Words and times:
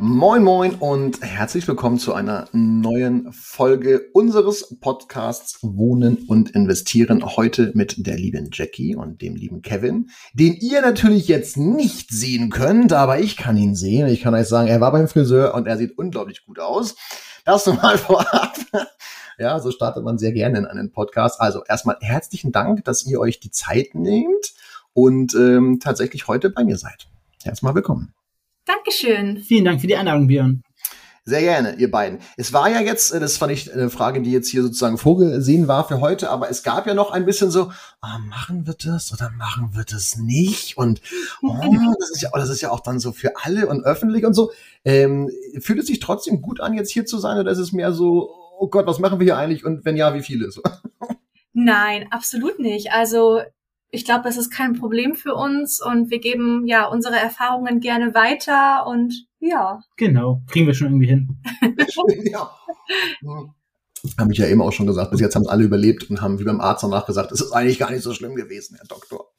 Moin 0.00 0.44
Moin 0.44 0.76
und 0.76 1.22
herzlich 1.22 1.66
willkommen 1.66 1.98
zu 1.98 2.14
einer 2.14 2.46
neuen 2.52 3.32
Folge 3.32 4.08
unseres 4.12 4.78
Podcasts 4.78 5.58
Wohnen 5.62 6.18
und 6.28 6.50
Investieren. 6.50 7.24
Heute 7.36 7.72
mit 7.74 8.06
der 8.06 8.16
lieben 8.16 8.50
Jackie 8.52 8.94
und 8.94 9.20
dem 9.22 9.34
lieben 9.34 9.60
Kevin, 9.60 10.10
den 10.34 10.54
ihr 10.54 10.82
natürlich 10.82 11.26
jetzt 11.26 11.56
nicht 11.56 12.10
sehen 12.12 12.48
könnt, 12.50 12.92
aber 12.92 13.18
ich 13.18 13.36
kann 13.36 13.56
ihn 13.56 13.74
sehen. 13.74 14.06
Ich 14.06 14.22
kann 14.22 14.34
euch 14.34 14.46
sagen, 14.46 14.68
er 14.68 14.80
war 14.80 14.92
beim 14.92 15.08
Friseur 15.08 15.52
und 15.54 15.66
er 15.66 15.76
sieht 15.76 15.98
unglaublich 15.98 16.46
gut 16.46 16.60
aus. 16.60 16.94
Das 17.44 17.66
mal 17.82 17.98
vorab. 17.98 18.56
Ja, 19.36 19.58
so 19.58 19.72
startet 19.72 20.04
man 20.04 20.16
sehr 20.18 20.32
gerne 20.32 20.58
in 20.58 20.66
einen 20.66 20.92
Podcast. 20.92 21.40
Also 21.40 21.64
erstmal 21.64 21.96
herzlichen 22.00 22.52
Dank, 22.52 22.84
dass 22.84 23.04
ihr 23.04 23.18
euch 23.18 23.40
die 23.40 23.50
Zeit 23.50 23.96
nehmt 23.96 24.54
und 24.92 25.34
ähm, 25.34 25.80
tatsächlich 25.82 26.28
heute 26.28 26.50
bei 26.50 26.62
mir 26.62 26.76
seid. 26.76 27.08
Erstmal 27.44 27.74
willkommen. 27.74 28.14
Dankeschön. 28.68 29.38
Vielen 29.38 29.64
Dank 29.64 29.80
für 29.80 29.86
die 29.86 29.96
Einladung, 29.96 30.26
Björn. 30.26 30.62
Sehr 31.24 31.40
gerne, 31.40 31.74
ihr 31.76 31.90
beiden. 31.90 32.18
Es 32.36 32.52
war 32.52 32.70
ja 32.70 32.80
jetzt, 32.80 33.12
äh, 33.12 33.20
das 33.20 33.38
fand 33.38 33.52
ich 33.52 33.72
eine 33.72 33.88
Frage, 33.88 34.20
die 34.20 34.30
jetzt 34.30 34.48
hier 34.48 34.62
sozusagen 34.62 34.98
vorgesehen 34.98 35.68
war 35.68 35.88
für 35.88 36.00
heute, 36.00 36.28
aber 36.28 36.50
es 36.50 36.62
gab 36.62 36.86
ja 36.86 36.92
noch 36.92 37.10
ein 37.10 37.24
bisschen 37.24 37.50
so, 37.50 37.72
ah, 38.02 38.18
machen 38.18 38.66
wir 38.66 38.74
das 38.74 39.10
oder 39.10 39.30
machen 39.30 39.70
wir 39.72 39.84
das 39.84 40.16
nicht? 40.16 40.76
Und 40.76 41.00
oh, 41.42 41.54
das, 41.98 42.10
ist 42.10 42.20
ja, 42.20 42.30
das 42.34 42.50
ist 42.50 42.60
ja 42.60 42.70
auch 42.70 42.80
dann 42.80 43.00
so 43.00 43.12
für 43.12 43.32
alle 43.42 43.68
und 43.68 43.84
öffentlich 43.84 44.26
und 44.26 44.34
so. 44.34 44.52
Ähm, 44.84 45.30
fühlt 45.60 45.78
es 45.78 45.86
sich 45.86 46.00
trotzdem 46.00 46.42
gut 46.42 46.60
an, 46.60 46.74
jetzt 46.74 46.90
hier 46.90 47.06
zu 47.06 47.18
sein 47.18 47.38
oder 47.38 47.50
ist 47.50 47.58
es 47.58 47.72
mehr 47.72 47.92
so, 47.92 48.34
oh 48.58 48.68
Gott, 48.68 48.86
was 48.86 48.98
machen 48.98 49.18
wir 49.18 49.24
hier 49.24 49.38
eigentlich 49.38 49.64
und 49.64 49.86
wenn 49.86 49.96
ja, 49.96 50.12
wie 50.12 50.22
viele? 50.22 50.50
So. 50.50 50.60
Nein, 51.54 52.06
absolut 52.10 52.58
nicht. 52.58 52.92
Also 52.92 53.40
ich 53.90 54.04
glaube, 54.04 54.22
das 54.24 54.36
ist 54.36 54.50
kein 54.50 54.74
Problem 54.74 55.14
für 55.14 55.34
uns 55.34 55.80
und 55.80 56.10
wir 56.10 56.20
geben 56.20 56.66
ja 56.66 56.86
unsere 56.86 57.16
Erfahrungen 57.16 57.80
gerne 57.80 58.14
weiter 58.14 58.86
und 58.86 59.26
ja. 59.40 59.80
Genau, 59.96 60.42
kriegen 60.46 60.66
wir 60.66 60.74
schon 60.74 60.88
irgendwie 60.88 61.06
hin. 61.06 61.42
ja. 62.30 62.50
Habe 64.18 64.32
ich 64.32 64.38
ja 64.38 64.46
eben 64.46 64.62
auch 64.62 64.72
schon 64.72 64.86
gesagt. 64.86 65.10
Bis 65.10 65.20
jetzt 65.20 65.34
haben 65.34 65.42
es 65.42 65.48
alle 65.48 65.64
überlebt 65.64 66.08
und 66.10 66.20
haben 66.20 66.38
wie 66.38 66.44
beim 66.44 66.60
Arzt 66.60 66.84
danach 66.84 67.06
gesagt, 67.06 67.32
es 67.32 67.40
ist 67.40 67.52
eigentlich 67.52 67.78
gar 67.78 67.90
nicht 67.90 68.02
so 68.02 68.14
schlimm 68.14 68.36
gewesen, 68.36 68.76
Herr 68.76 68.86
Doktor. 68.86 69.30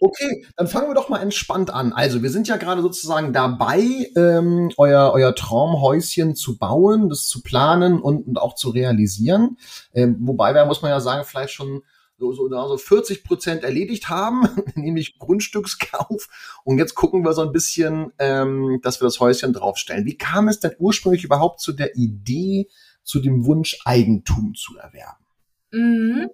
Okay, 0.00 0.44
dann 0.56 0.66
fangen 0.66 0.88
wir 0.88 0.94
doch 0.94 1.08
mal 1.08 1.20
entspannt 1.20 1.70
an. 1.70 1.92
Also, 1.92 2.22
wir 2.22 2.30
sind 2.30 2.48
ja 2.48 2.56
gerade 2.56 2.82
sozusagen 2.82 3.32
dabei, 3.32 4.10
ähm, 4.16 4.70
euer, 4.76 5.12
euer 5.14 5.34
Traumhäuschen 5.34 6.34
zu 6.34 6.58
bauen, 6.58 7.08
das 7.08 7.26
zu 7.26 7.42
planen 7.42 8.00
und, 8.00 8.26
und 8.26 8.38
auch 8.38 8.54
zu 8.54 8.70
realisieren. 8.70 9.56
Ähm, 9.94 10.16
wobei, 10.20 10.52
da 10.52 10.66
muss 10.66 10.82
man 10.82 10.90
ja 10.90 11.00
sagen, 11.00 11.24
vielleicht 11.24 11.52
schon 11.52 11.82
so, 12.22 12.48
so, 12.48 12.48
so 12.48 12.76
40 12.76 13.24
Prozent 13.24 13.64
erledigt 13.64 14.08
haben, 14.08 14.48
nämlich 14.74 15.18
Grundstückskauf. 15.18 16.28
Und 16.64 16.78
jetzt 16.78 16.94
gucken 16.94 17.24
wir 17.24 17.32
so 17.32 17.42
ein 17.42 17.52
bisschen, 17.52 18.12
ähm, 18.18 18.80
dass 18.82 19.00
wir 19.00 19.06
das 19.06 19.18
Häuschen 19.18 19.52
draufstellen. 19.52 20.06
Wie 20.06 20.16
kam 20.16 20.48
es 20.48 20.60
denn 20.60 20.72
ursprünglich 20.78 21.24
überhaupt 21.24 21.60
zu 21.60 21.72
der 21.72 21.96
Idee, 21.96 22.68
zu 23.02 23.20
dem 23.20 23.44
Wunsch, 23.44 23.78
Eigentum 23.84 24.54
zu 24.54 24.76
erwerben? 24.76 25.24
Mhm. 25.72 26.28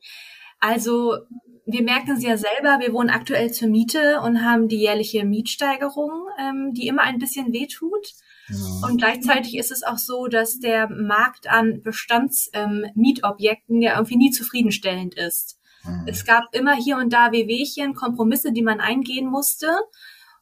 Also 0.60 1.16
wir 1.64 1.82
merken 1.82 2.12
es 2.12 2.22
ja 2.22 2.36
selber, 2.36 2.80
wir 2.80 2.92
wohnen 2.92 3.10
aktuell 3.10 3.52
zur 3.52 3.68
Miete 3.68 4.20
und 4.22 4.42
haben 4.42 4.68
die 4.68 4.78
jährliche 4.78 5.24
Mietsteigerung, 5.24 6.10
ähm, 6.40 6.72
die 6.74 6.88
immer 6.88 7.02
ein 7.02 7.18
bisschen 7.18 7.52
wehtut. 7.52 8.14
Ja. 8.48 8.88
Und 8.88 8.96
gleichzeitig 8.96 9.56
ist 9.56 9.70
es 9.70 9.82
auch 9.82 9.98
so, 9.98 10.26
dass 10.26 10.60
der 10.60 10.88
Markt 10.88 11.50
an 11.50 11.82
Bestandsmietobjekten 11.82 13.76
ähm, 13.76 13.82
ja 13.82 13.94
irgendwie 13.96 14.16
nie 14.16 14.30
zufriedenstellend 14.30 15.14
ist. 15.14 15.57
Mhm. 15.88 16.04
Es 16.06 16.24
gab 16.24 16.44
immer 16.52 16.74
hier 16.74 16.96
und 16.96 17.12
da 17.12 17.32
Wehwehchen, 17.32 17.94
Kompromisse, 17.94 18.52
die 18.52 18.62
man 18.62 18.80
eingehen 18.80 19.28
musste. 19.28 19.68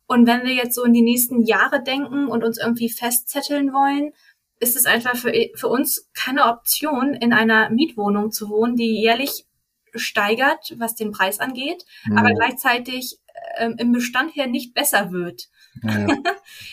Und 0.07 0.27
wenn 0.27 0.45
wir 0.45 0.55
jetzt 0.55 0.75
so 0.75 0.85
in 0.85 0.93
die 0.93 1.03
nächsten 1.03 1.43
Jahre 1.43 1.83
denken 1.83 2.29
und 2.29 2.45
uns 2.45 2.59
irgendwie 2.59 2.91
festzetteln 2.91 3.73
wollen, 3.73 4.13
ist 4.59 4.77
es 4.77 4.87
einfach 4.87 5.17
für, 5.17 5.33
für 5.55 5.69
uns 5.69 6.09
keine 6.15 6.47
Option, 6.47 7.15
in 7.15 7.33
einer 7.33 7.71
Mietwohnung 7.71 8.31
zu 8.33 8.49
wohnen, 8.49 8.77
die 8.77 9.01
jährlich 9.01 9.47
steigert, 9.95 10.75
was 10.79 10.95
den 10.95 11.13
Preis 11.13 11.41
angeht, 11.41 11.85
mhm. 12.05 12.19
aber 12.19 12.33
gleichzeitig 12.33 13.19
äh, 13.57 13.71
im 13.77 13.93
Bestand 13.93 14.35
her 14.35 14.47
nicht 14.47 14.75
besser 14.75 15.11
wird. 15.13 15.49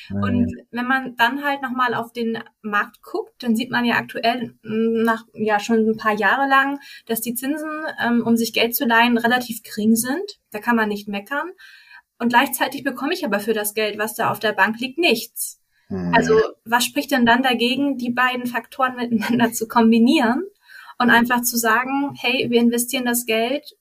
Ja. 0.09 0.19
und 0.19 0.53
wenn 0.71 0.85
man 0.85 1.15
dann 1.15 1.43
halt 1.43 1.61
nochmal 1.61 1.93
auf 1.93 2.13
den 2.13 2.37
Markt 2.61 3.01
guckt, 3.01 3.41
dann 3.41 3.55
sieht 3.55 3.71
man 3.71 3.85
ja 3.85 3.95
aktuell 3.95 4.55
nach 4.61 5.23
ja 5.33 5.59
schon 5.59 5.89
ein 5.89 5.97
paar 5.97 6.13
Jahre 6.13 6.47
lang, 6.47 6.79
dass 7.05 7.21
die 7.21 7.33
Zinsen, 7.33 7.69
ähm, 8.01 8.23
um 8.25 8.37
sich 8.37 8.53
Geld 8.53 8.75
zu 8.75 8.85
leihen, 8.85 9.17
relativ 9.17 9.63
gering 9.63 9.95
sind. 9.95 10.39
Da 10.51 10.59
kann 10.59 10.75
man 10.75 10.89
nicht 10.89 11.07
meckern. 11.07 11.51
Und 12.19 12.29
gleichzeitig 12.29 12.83
bekomme 12.83 13.13
ich 13.13 13.25
aber 13.25 13.39
für 13.39 13.53
das 13.53 13.73
Geld, 13.73 13.97
was 13.97 14.13
da 14.13 14.29
auf 14.29 14.39
der 14.39 14.53
Bank 14.53 14.79
liegt, 14.79 14.97
nichts. 14.97 15.59
Mhm. 15.89 16.13
Also 16.13 16.39
was 16.65 16.85
spricht 16.85 17.11
denn 17.11 17.25
dann 17.25 17.43
dagegen, 17.43 17.97
die 17.97 18.11
beiden 18.11 18.45
Faktoren 18.45 18.95
miteinander 18.95 19.51
zu 19.51 19.67
kombinieren 19.67 20.43
und 20.99 21.09
einfach 21.09 21.41
zu 21.41 21.57
sagen, 21.57 22.13
hey, 22.19 22.49
wir 22.49 22.59
investieren 22.59 23.05
das 23.05 23.25
Geld 23.25 23.75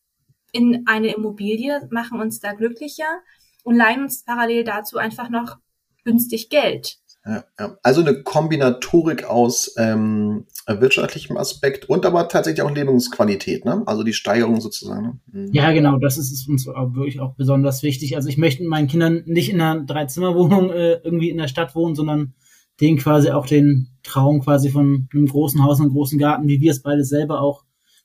in 0.52 0.86
eine 0.86 1.14
Immobilie, 1.14 1.86
machen 1.90 2.20
uns 2.20 2.40
da 2.40 2.52
glücklicher 2.52 3.20
und 3.62 3.76
leihen 3.76 4.02
uns 4.02 4.24
parallel 4.24 4.64
dazu 4.64 4.98
einfach 4.98 5.30
noch 5.30 5.56
günstig 6.04 6.48
Geld. 6.50 6.98
Ja, 7.24 7.44
ja. 7.58 7.78
Also 7.84 8.00
eine 8.00 8.22
Kombinatorik 8.22 9.24
aus 9.24 9.74
ähm, 9.78 10.46
wirtschaftlichem 10.66 11.36
Aspekt 11.36 11.88
und 11.88 12.04
aber 12.04 12.28
tatsächlich 12.28 12.62
auch 12.62 12.70
Lebensqualität, 12.70 13.64
ne? 13.64 13.82
Also 13.86 14.02
die 14.02 14.12
Steigerung 14.12 14.60
sozusagen. 14.60 15.20
Ne? 15.32 15.46
Mhm. 15.46 15.52
Ja, 15.52 15.70
genau, 15.70 15.98
das 15.98 16.18
ist 16.18 16.48
uns 16.48 16.66
auch 16.66 16.94
wirklich 16.94 17.20
auch 17.20 17.34
besonders 17.36 17.84
wichtig. 17.84 18.16
Also 18.16 18.28
ich 18.28 18.38
möchte 18.38 18.64
meinen 18.64 18.88
Kindern 18.88 19.22
nicht 19.26 19.50
in 19.50 19.60
einer 19.60 19.84
Dreizimmerwohnung 19.84 20.70
äh, 20.70 20.94
irgendwie 21.04 21.30
in 21.30 21.38
der 21.38 21.46
Stadt 21.46 21.76
wohnen, 21.76 21.94
sondern 21.94 22.34
denen 22.80 22.98
quasi 22.98 23.30
auch 23.30 23.46
den 23.46 23.90
Traum 24.02 24.40
quasi 24.40 24.70
von 24.70 25.08
einem 25.12 25.26
großen 25.26 25.62
Haus 25.62 25.78
und 25.78 25.86
einem 25.86 25.94
großen 25.94 26.18
Garten, 26.18 26.48
wie 26.48 26.60
wir 26.60 26.72
es 26.72 26.82
beide 26.82 27.04
selber 27.04 27.40
auch 27.40 27.62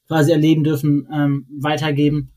quasi 0.08 0.32
erleben 0.32 0.64
dürfen, 0.64 1.08
ähm, 1.12 1.48
weitergeben. 1.60 2.34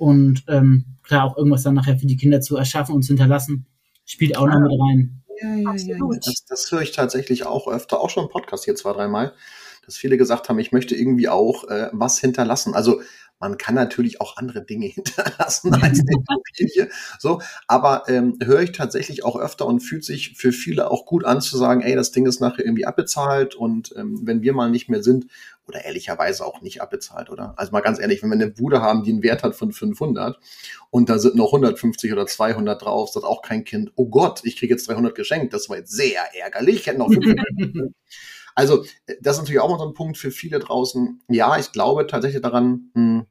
Und 0.00 0.44
ähm, 0.48 0.86
klar, 1.02 1.24
auch 1.24 1.36
irgendwas 1.36 1.62
dann 1.62 1.74
nachher 1.74 1.98
für 1.98 2.06
die 2.06 2.16
Kinder 2.16 2.40
zu 2.40 2.56
erschaffen 2.56 2.94
und 2.94 3.02
zu 3.02 3.08
hinterlassen, 3.08 3.66
spielt 4.06 4.34
auch 4.34 4.46
noch 4.46 4.58
mit 4.58 4.70
rein. 4.70 5.22
Ja, 5.42 5.54
ja, 5.56 5.74
ja. 5.74 5.98
Das, 6.24 6.46
das 6.48 6.72
höre 6.72 6.80
ich 6.80 6.92
tatsächlich 6.92 7.44
auch 7.44 7.68
öfter, 7.68 8.00
auch 8.00 8.08
schon 8.08 8.24
im 8.24 8.30
Podcast 8.30 8.64
hier 8.64 8.74
zwei, 8.74 8.94
dreimal, 8.94 9.34
dass 9.84 9.98
viele 9.98 10.16
gesagt 10.16 10.48
haben, 10.48 10.58
ich 10.58 10.72
möchte 10.72 10.94
irgendwie 10.94 11.28
auch 11.28 11.64
äh, 11.68 11.90
was 11.92 12.18
hinterlassen. 12.18 12.72
Also 12.72 13.02
man 13.40 13.58
kann 13.58 13.74
natürlich 13.74 14.20
auch 14.20 14.36
andere 14.36 14.64
Dinge 14.64 14.86
hinterlassen 14.94 15.74
als 15.74 16.04
die 16.04 16.12
Immobilie. 16.12 16.90
So, 17.18 17.40
aber 17.66 18.04
ähm, 18.08 18.38
höre 18.42 18.60
ich 18.60 18.72
tatsächlich 18.72 19.24
auch 19.24 19.36
öfter 19.36 19.66
und 19.66 19.80
fühlt 19.80 20.04
sich 20.04 20.36
für 20.36 20.52
viele 20.52 20.90
auch 20.90 21.06
gut 21.06 21.24
an 21.24 21.40
zu 21.40 21.58
sagen, 21.58 21.80
ey, 21.80 21.96
das 21.96 22.12
Ding 22.12 22.26
ist 22.26 22.40
nachher 22.40 22.64
irgendwie 22.64 22.86
abbezahlt 22.86 23.54
und 23.54 23.94
ähm, 23.96 24.20
wenn 24.22 24.42
wir 24.42 24.52
mal 24.52 24.70
nicht 24.70 24.88
mehr 24.88 25.02
sind, 25.02 25.26
oder 25.70 25.84
ehrlicherweise 25.84 26.44
auch 26.44 26.60
nicht 26.62 26.82
abbezahlt, 26.82 27.30
oder? 27.30 27.54
Also 27.56 27.72
mal 27.72 27.80
ganz 27.80 28.00
ehrlich, 28.00 28.22
wenn 28.22 28.30
wir 28.30 28.34
eine 28.34 28.48
Bude 28.48 28.82
haben, 28.82 29.04
die 29.04 29.12
einen 29.12 29.22
Wert 29.22 29.42
hat 29.42 29.54
von 29.54 29.72
500 29.72 30.38
und 30.90 31.08
da 31.08 31.18
sind 31.18 31.36
noch 31.36 31.52
150 31.52 32.12
oder 32.12 32.26
200 32.26 32.82
drauf, 32.82 33.10
sagt 33.10 33.24
auch 33.24 33.40
kein 33.40 33.64
Kind, 33.64 33.92
oh 33.94 34.06
Gott, 34.06 34.40
ich 34.44 34.56
kriege 34.56 34.74
jetzt 34.74 34.88
300 34.88 35.14
geschenkt, 35.14 35.54
das 35.54 35.68
war 35.68 35.76
jetzt 35.76 35.92
sehr 35.92 36.22
ärgerlich, 36.34 36.76
ich 36.80 36.86
hätte 36.86 36.98
noch 36.98 37.08
500. 37.12 37.46
also 38.56 38.84
das 39.20 39.36
ist 39.36 39.42
natürlich 39.42 39.60
auch 39.60 39.70
mal 39.70 39.78
so 39.78 39.86
ein 39.86 39.94
Punkt 39.94 40.18
für 40.18 40.32
viele 40.32 40.58
draußen. 40.58 41.22
Ja, 41.28 41.56
ich 41.56 41.70
glaube 41.70 42.06
tatsächlich 42.06 42.42
daran, 42.42 42.90
hm, 42.94 43.26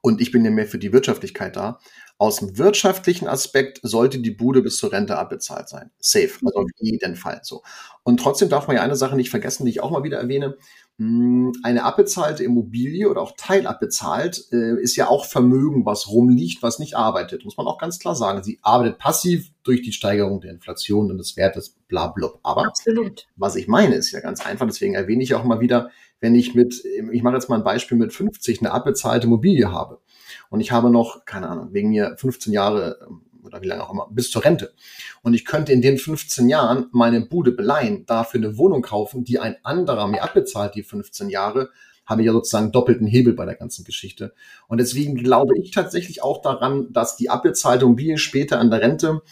und 0.00 0.20
ich 0.20 0.32
bin 0.32 0.44
ja 0.44 0.50
mehr 0.50 0.66
für 0.66 0.78
die 0.78 0.92
Wirtschaftlichkeit 0.92 1.56
da. 1.56 1.78
Aus 2.18 2.36
dem 2.38 2.56
wirtschaftlichen 2.56 3.28
Aspekt 3.28 3.78
sollte 3.82 4.20
die 4.20 4.30
Bude 4.30 4.62
bis 4.62 4.78
zur 4.78 4.90
Rente 4.90 5.18
abbezahlt 5.18 5.68
sein. 5.68 5.90
Safe, 5.98 6.30
also 6.46 6.60
auf 6.60 6.70
jeden 6.78 7.14
Fall 7.14 7.40
so. 7.42 7.62
Und 8.04 8.20
trotzdem 8.20 8.48
darf 8.48 8.66
man 8.68 8.76
ja 8.76 8.82
eine 8.82 8.96
Sache 8.96 9.16
nicht 9.16 9.28
vergessen, 9.28 9.66
die 9.66 9.72
ich 9.72 9.82
auch 9.82 9.90
mal 9.90 10.02
wieder 10.02 10.18
erwähne. 10.18 10.56
Hm, 10.98 11.52
eine 11.62 11.84
abbezahlte 11.84 12.42
Immobilie 12.42 13.10
oder 13.10 13.20
auch 13.20 13.32
teilabbezahlt 13.36 14.46
äh, 14.50 14.80
ist 14.80 14.96
ja 14.96 15.08
auch 15.08 15.26
Vermögen, 15.26 15.84
was 15.84 16.08
rumliegt, 16.08 16.62
was 16.62 16.78
nicht 16.78 16.96
arbeitet. 16.96 17.44
Muss 17.44 17.58
man 17.58 17.66
auch 17.66 17.76
ganz 17.76 17.98
klar 17.98 18.16
sagen. 18.16 18.42
Sie 18.42 18.60
arbeitet 18.62 18.96
passiv 18.96 19.50
durch 19.62 19.82
die 19.82 19.92
Steigerung 19.92 20.40
der 20.40 20.52
Inflation 20.52 21.10
und 21.10 21.18
des 21.18 21.36
Wertes, 21.36 21.76
bla, 21.86 22.06
bla. 22.06 22.30
Aber 22.42 22.66
Absolut. 22.66 23.26
was 23.36 23.56
ich 23.56 23.68
meine, 23.68 23.94
ist 23.96 24.10
ja 24.12 24.20
ganz 24.20 24.46
einfach. 24.46 24.64
Deswegen 24.64 24.94
erwähne 24.94 25.22
ich 25.22 25.34
auch 25.34 25.44
mal 25.44 25.60
wieder, 25.60 25.90
wenn 26.20 26.34
ich 26.34 26.54
mit, 26.54 26.82
ich 27.12 27.22
mache 27.22 27.34
jetzt 27.34 27.50
mal 27.50 27.56
ein 27.56 27.64
Beispiel 27.64 27.98
mit 27.98 28.14
50 28.14 28.60
eine 28.60 28.70
abbezahlte 28.70 29.26
Immobilie 29.26 29.70
habe 29.70 30.00
und 30.50 30.60
ich 30.60 30.72
habe 30.72 30.90
noch, 30.90 31.24
keine 31.24 31.48
Ahnung, 31.48 31.68
wegen 31.72 31.90
mir 31.90 32.16
15 32.16 32.52
Jahre 32.52 33.08
oder 33.46 33.62
wie 33.62 33.66
lange 33.66 33.84
auch 33.84 33.92
immer, 33.92 34.08
bis 34.10 34.30
zur 34.30 34.44
Rente. 34.44 34.74
Und 35.22 35.34
ich 35.34 35.44
könnte 35.44 35.72
in 35.72 35.80
den 35.80 35.98
15 35.98 36.48
Jahren 36.48 36.86
meine 36.92 37.20
Bude 37.20 37.52
beleihen, 37.52 38.04
dafür 38.06 38.40
eine 38.40 38.58
Wohnung 38.58 38.82
kaufen, 38.82 39.24
die 39.24 39.38
ein 39.38 39.56
anderer 39.62 40.08
mir 40.08 40.22
abbezahlt, 40.22 40.74
die 40.74 40.82
15 40.82 41.30
Jahre, 41.30 41.70
habe 42.04 42.22
ich 42.22 42.26
ja 42.26 42.32
sozusagen 42.32 42.72
doppelten 42.72 43.06
Hebel 43.06 43.34
bei 43.34 43.44
der 43.44 43.56
ganzen 43.56 43.84
Geschichte. 43.84 44.32
Und 44.68 44.78
deswegen 44.78 45.16
glaube 45.16 45.58
ich 45.58 45.72
tatsächlich 45.72 46.22
auch 46.22 46.40
daran, 46.40 46.92
dass 46.92 47.16
die 47.16 47.30
abbezahlte 47.30 47.84
Immobilie 47.84 48.18
später 48.18 48.60
an 48.60 48.70
der 48.70 48.80
Rente, 48.80 49.22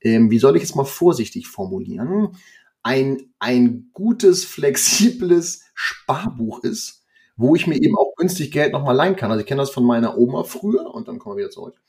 ähm, 0.00 0.30
wie 0.30 0.38
soll 0.38 0.56
ich 0.56 0.62
es 0.62 0.74
mal 0.74 0.84
vorsichtig 0.84 1.48
formulieren, 1.48 2.36
ein, 2.82 3.30
ein 3.38 3.90
gutes, 3.92 4.44
flexibles 4.44 5.62
Sparbuch 5.74 6.62
ist, 6.62 7.03
wo 7.36 7.54
ich 7.54 7.66
mir 7.66 7.76
eben 7.76 7.96
auch 7.96 8.14
günstig 8.16 8.52
Geld 8.52 8.72
nochmal 8.72 8.94
leihen 8.94 9.16
kann. 9.16 9.30
Also 9.30 9.40
ich 9.40 9.46
kenne 9.46 9.62
das 9.62 9.70
von 9.70 9.84
meiner 9.84 10.18
Oma 10.18 10.44
früher 10.44 10.94
und 10.94 11.08
dann 11.08 11.18
kommen 11.18 11.36
wir 11.36 11.44
wieder 11.44 11.50
zurück. 11.50 11.80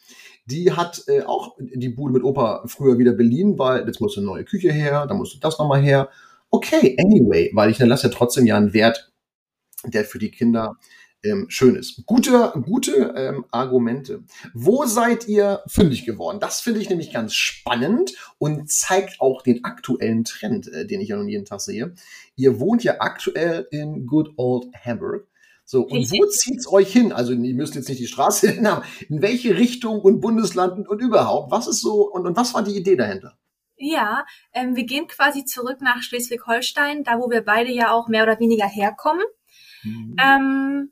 Die 0.46 0.72
hat 0.72 1.04
äh, 1.08 1.24
auch 1.24 1.56
die 1.60 1.90
Bude 1.90 2.14
mit 2.14 2.24
Opa 2.24 2.64
früher 2.68 2.98
wieder 2.98 3.14
beliehen, 3.14 3.58
weil 3.58 3.86
jetzt 3.86 4.02
musste 4.02 4.20
eine 4.20 4.28
neue 4.28 4.46
Küche 4.46 4.72
her, 4.72 5.06
dann 5.08 5.18
musste 5.18 5.40
das 5.40 5.58
nochmal 5.58 5.82
her. 5.82 6.10
Okay, 6.50 6.96
anyway, 7.00 7.52
weil 7.54 7.72
ich 7.72 7.78
dann 7.78 7.90
lasse 7.90 8.08
ja 8.08 8.14
trotzdem 8.14 8.46
ja 8.46 8.56
einen 8.56 8.74
Wert, 8.74 9.12
der 9.86 10.06
für 10.06 10.20
die 10.20 10.32
Kinder 10.32 10.78
ähm, 11.26 11.48
schön 11.50 11.76
ist. 11.76 12.06
Gute, 12.06 12.54
gute 12.64 13.14
ähm, 13.18 13.46
Argumente. 13.52 14.24
Wo 14.54 14.86
seid 14.86 15.28
ihr 15.28 15.62
fündig 15.68 16.06
geworden? 16.06 16.40
Das 16.40 16.62
finde 16.62 16.80
ich 16.80 16.90
nämlich 16.90 17.12
ganz 17.12 17.34
spannend 17.34 18.14
und 18.38 18.70
zeigt 18.70 19.20
auch 19.20 19.42
den 19.42 19.64
aktuellen 19.64 20.24
Trend, 20.24 20.72
äh, 20.72 20.86
den 20.86 21.02
ich 21.02 21.10
ja 21.10 21.18
nun 21.18 21.28
jeden 21.28 21.46
Tag 21.46 21.62
sehe. 21.62 21.94
Ihr 22.36 22.60
wohnt 22.60 22.84
ja 22.84 22.98
aktuell 23.00 23.68
in 23.72 24.06
Good 24.06 24.34
Old 24.38 24.68
Hamburg. 24.86 25.28
So, 25.68 25.82
und 25.82 26.12
wo 26.12 26.26
zieht's 26.28 26.72
euch 26.72 26.94
hin? 26.94 27.12
Also, 27.12 27.34
ihr 27.34 27.56
müsst 27.56 27.76
jetzt 27.76 27.90
nicht 27.90 28.00
die 28.00 28.08
Straße 28.08 28.62
haben. 28.64 28.86
In 29.10 29.22
welche 29.22 29.58
Richtung 29.58 30.00
und 30.00 30.22
Bundesland 30.22 30.88
und 30.88 31.02
überhaupt? 31.02 31.52
Was 31.52 31.68
ist 31.68 31.82
so, 31.82 32.10
und, 32.12 32.26
und 32.26 32.38
was 32.38 32.54
war 32.54 32.64
die 32.64 32.78
Idee 32.78 32.96
dahinter? 32.96 33.38
Ja, 33.78 34.26
ähm, 34.54 34.76
wir 34.76 34.86
gehen 34.86 35.08
quasi 35.08 35.44
zurück 35.44 35.82
nach 35.82 36.02
Schleswig-Holstein, 36.02 37.04
da 37.04 37.20
wo 37.20 37.30
wir 37.30 37.42
beide 37.42 37.72
ja 37.72 37.92
auch 37.92 38.08
mehr 38.08 38.24
oder 38.24 38.40
weniger 38.40 38.68
herkommen. 38.68 39.26
Mhm. 39.84 40.16
Ähm, 40.18 40.92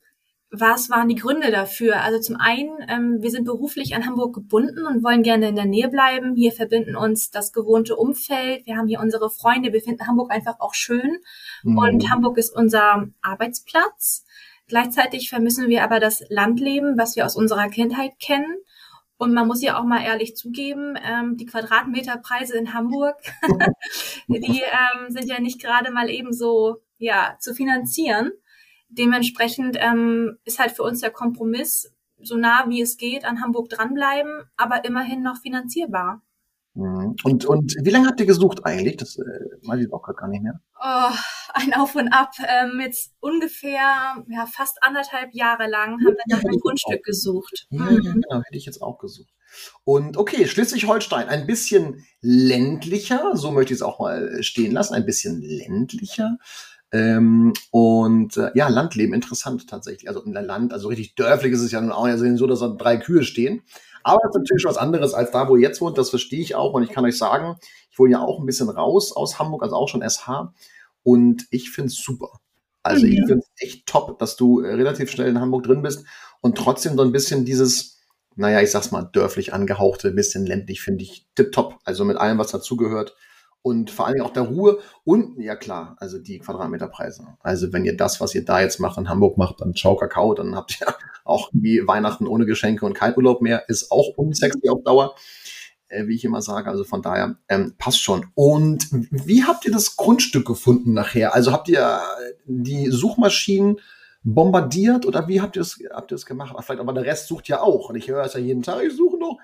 was 0.56 0.90
waren 0.92 1.10
die 1.10 1.16
Gründe 1.16 1.50
dafür? 1.50 2.02
Also 2.02 2.20
zum 2.20 2.36
einen, 2.36 2.70
ähm, 2.88 3.18
wir 3.22 3.32
sind 3.32 3.46
beruflich 3.46 3.96
an 3.96 4.06
Hamburg 4.06 4.36
gebunden 4.36 4.86
und 4.86 5.04
wollen 5.04 5.24
gerne 5.24 5.50
in 5.50 5.56
der 5.56 5.66
Nähe 5.66 5.90
bleiben. 5.90 6.36
Hier 6.36 6.52
verbinden 6.52 6.96
uns 6.96 7.32
das 7.32 7.54
gewohnte 7.54 7.96
Umfeld. 7.96 8.66
Wir 8.68 8.78
haben 8.78 8.88
hier 8.88 9.00
unsere 9.00 9.32
Freunde. 9.32 9.74
Wir 9.74 9.82
finden 9.82 10.06
Hamburg 10.06 10.32
einfach 10.32 10.60
auch 10.60 10.76
schön. 10.76 11.18
Mhm. 11.64 11.78
Und 11.78 12.12
Hamburg 12.12 12.38
ist 12.38 12.56
unser 12.56 13.08
Arbeitsplatz. 13.22 14.26
Gleichzeitig 14.74 15.30
vermissen 15.30 15.70
wir 15.70 15.84
aber 15.84 16.00
das 16.00 16.24
Landleben, 16.30 16.98
was 16.98 17.16
wir 17.16 17.28
aus 17.28 17.36
unserer 17.36 17.70
Kindheit 17.70 18.14
kennen. 18.20 18.58
Und 19.18 19.32
man 19.32 19.46
muss 19.46 19.62
ja 19.62 19.80
auch 19.80 19.84
mal 19.84 20.04
ehrlich 20.04 20.36
zugeben, 20.36 20.96
ähm, 21.00 21.38
die 21.38 21.46
Quadratmeterpreise 21.46 22.58
in 22.58 22.74
Hamburg, 22.74 23.16
die 24.28 24.64
ähm, 24.64 25.10
sind 25.10 25.28
ja 25.28 25.40
nicht 25.40 25.62
gerade 25.62 25.92
mal 25.92 26.10
eben 26.10 26.34
so 26.34 26.78
ja, 26.98 27.38
zu 27.40 27.54
finanzieren. 27.54 28.32
Dementsprechend 28.90 29.78
ähm, 29.80 30.40
ist 30.44 30.58
halt 30.58 30.72
für 30.72 30.82
uns 30.82 31.02
der 31.02 31.12
Kompromiss, 31.12 31.94
so 32.20 32.36
nah 32.36 32.66
wie 32.68 32.82
es 32.82 32.98
geht, 32.98 33.26
an 33.26 33.42
Hamburg 33.42 33.70
dranbleiben, 33.70 34.42
aber 34.58 34.86
immerhin 34.86 35.22
noch 35.22 35.40
finanzierbar. 35.40 36.23
Mhm. 36.76 37.16
Und, 37.24 37.46
und 37.46 37.76
wie 37.82 37.90
lange 37.90 38.08
habt 38.08 38.20
ihr 38.20 38.26
gesucht 38.26 38.66
eigentlich? 38.66 38.98
Das 38.98 39.18
äh, 39.18 39.22
weiß 39.68 39.80
ich 39.80 39.94
auch 39.94 40.02
gar 40.02 40.28
nicht 40.28 40.42
mehr. 40.42 40.60
Oh, 40.82 41.12
ein 41.54 41.74
Auf 41.76 41.96
und 41.96 42.10
Ab. 42.10 42.32
Ähm, 42.48 42.80
jetzt 42.82 43.14
ungefähr 43.20 44.16
ja, 44.28 44.46
fast 44.52 44.82
anderthalb 44.82 45.34
Jahre 45.34 45.70
lang 45.70 45.92
haben 45.92 46.16
wir 46.16 46.36
nach 46.36 46.44
einem 46.44 46.60
Grundstück 46.60 47.02
auch. 47.02 47.06
gesucht. 47.06 47.68
Ja, 47.70 47.84
mhm. 47.84 48.02
genau, 48.02 48.42
hätte 48.44 48.58
ich 48.58 48.66
jetzt 48.66 48.82
auch 48.82 48.98
gesucht. 48.98 49.30
Und 49.84 50.18
okay, 50.18 50.48
Schleswig-Holstein, 50.48 51.30
ein 51.30 51.46
bisschen 51.46 52.04
ländlicher, 52.22 53.36
so 53.36 53.52
möchte 53.52 53.74
ich 53.74 53.80
es 53.80 53.84
auch 53.84 54.00
mal 54.00 54.42
stehen 54.42 54.72
lassen, 54.72 54.96
ein 54.96 55.06
bisschen 55.06 55.44
ländlicher. 55.44 56.38
Ähm, 56.92 57.54
und 57.72 58.38
äh, 58.38 58.52
ja, 58.56 58.68
Landleben 58.68 59.14
interessant 59.14 59.68
tatsächlich. 59.68 60.08
Also 60.08 60.24
in 60.24 60.34
der 60.34 60.44
Land, 60.44 60.74
also 60.74 60.88
richtig 60.88 61.16
dörflich 61.16 61.54
ist 61.54 61.62
es 61.62 61.72
ja 61.72 61.82
nun 61.82 61.92
auch 61.92 62.08
ja 62.08 62.18
so, 62.18 62.48
dass 62.48 62.60
da 62.60 62.68
drei 62.68 62.98
Kühe 62.98 63.24
stehen. 63.24 63.64
Aber 64.04 64.20
das 64.24 64.36
ist 64.36 64.40
natürlich 64.40 64.66
was 64.66 64.78
anderes 64.78 65.14
als 65.14 65.32
da, 65.32 65.48
wo 65.48 65.56
ihr 65.56 65.62
jetzt 65.62 65.82
wohnt. 65.82 65.98
Das 65.98 66.10
verstehe 66.10 66.42
ich 66.42 66.56
auch. 66.56 66.74
Und 66.74 66.84
ich 66.84 66.90
kann 66.90 67.06
euch 67.06 67.18
sagen, 67.18 67.58
ich 67.92 67.98
wohne 68.00 68.12
ja 68.12 68.22
auch 68.22 68.40
ein 68.40 68.46
bisschen 68.46 68.70
raus 68.70 69.16
aus 69.16 69.40
Hamburg, 69.40 69.64
also 69.64 69.76
auch 69.76 69.88
schon 69.88 70.08
SH. 70.08 70.54
Und 71.04 71.46
ich 71.52 71.72
finde 71.72 71.88
es 71.88 71.98
super. 71.98 72.40
Also 72.82 73.06
ich 73.06 73.20
finde 73.20 73.40
es 73.40 73.50
echt 73.56 73.86
top, 73.86 74.20
dass 74.20 74.36
du 74.36 74.60
äh, 74.60 74.74
relativ 74.74 75.10
schnell 75.10 75.30
in 75.30 75.40
Hamburg 75.40 75.64
drin 75.64 75.82
bist 75.82 76.06
und 76.42 76.58
trotzdem 76.58 76.98
so 76.98 77.02
ein 77.02 77.14
bisschen 77.14 77.46
dieses, 77.46 78.02
naja, 78.36 78.62
ich 78.62 78.72
sag's 78.72 78.92
mal, 78.92 79.04
dörflich 79.04 79.54
angehauchte, 79.54 80.12
bisschen 80.12 80.46
ländlich, 80.46 80.82
finde 80.82 81.04
ich 81.04 81.26
tipptopp. 81.36 81.80
Also 81.86 82.04
mit 82.04 82.18
allem, 82.18 82.40
was 82.40 82.52
dazugehört 82.52 83.16
und 83.64 83.90
vor 83.90 84.08
Dingen 84.12 84.22
auch 84.22 84.34
der 84.34 84.44
Ruhe 84.44 84.80
und 85.06 85.40
ja 85.42 85.56
klar, 85.56 85.96
also 85.98 86.20
die 86.20 86.38
Quadratmeterpreise. 86.38 87.26
Also 87.40 87.74
wenn 87.74 87.86
ihr 87.86 87.98
das, 87.98 88.22
was 88.22 88.36
ihr 88.36 88.46
da 88.46 88.62
jetzt 88.62 88.80
macht 88.80 88.98
in 88.98 89.10
Hamburg 89.10 89.38
macht, 89.38 89.62
dann 89.62 89.74
ciao 89.74 89.96
Kakao, 89.96 90.36
dann 90.36 90.56
habt 90.56 90.80
ihr 90.80 90.88
auch 91.24 91.50
wie 91.54 91.88
Weihnachten 91.88 92.28
ohne 92.28 92.46
Geschenke 92.46 92.86
und 92.86 92.94
kein 92.94 93.16
Urlaub 93.16 93.42
mehr, 93.42 93.68
ist 93.70 93.90
auch 93.90 94.10
unsexy 94.18 94.70
auf 94.70 94.84
Dauer, 94.84 95.16
äh, 95.88 96.06
wie 96.08 96.16
ich 96.16 96.26
immer 96.26 96.42
sage. 96.42 96.70
Also 96.70 96.84
von 96.84 97.02
daher 97.02 97.38
ähm, 97.48 97.74
passt 97.78 98.02
schon. 98.02 98.28
Und 98.36 98.88
wie 98.92 99.46
habt 99.46 99.66
ihr 99.66 99.72
das 99.72 99.96
Grundstück 99.96 100.46
gefunden 100.46 100.94
nachher? 100.94 101.34
Also 101.34 101.54
habt 101.54 101.70
ihr 101.70 102.02
die 102.46 102.92
Suchmaschinen 102.92 103.80
bombardiert 104.26 105.06
oder 105.06 105.28
wie 105.30 105.40
habt 105.40 105.56
ihr 105.56 105.62
es 105.62 105.80
habt 105.94 106.12
ihr 106.12 106.16
es 106.16 106.26
gemacht? 106.26 106.54
Vielleicht 106.60 106.82
aber 106.82 106.94
der 106.94 107.06
Rest 107.06 107.28
sucht 107.28 107.48
ja 107.48 107.62
auch. 107.62 107.90
Und 107.90 107.96
ich 107.96 108.10
höre 108.10 108.26
es 108.26 108.34
ja 108.34 108.42
jeden 108.42 108.62
Tag, 108.62 108.84
ich 108.84 108.94
suche 108.94 109.18
noch 109.18 109.38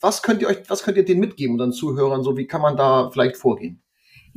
was 0.00 0.22
könnt 0.22 0.42
ihr 0.42 0.48
euch, 0.48 0.58
was 0.68 0.82
könnt 0.82 0.96
ihr 0.96 1.04
denen 1.04 1.20
mitgeben, 1.20 1.54
unseren 1.54 1.72
Zuhörern, 1.72 2.22
so 2.22 2.36
wie 2.36 2.46
kann 2.46 2.62
man 2.62 2.76
da 2.76 3.10
vielleicht 3.10 3.36
vorgehen? 3.36 3.82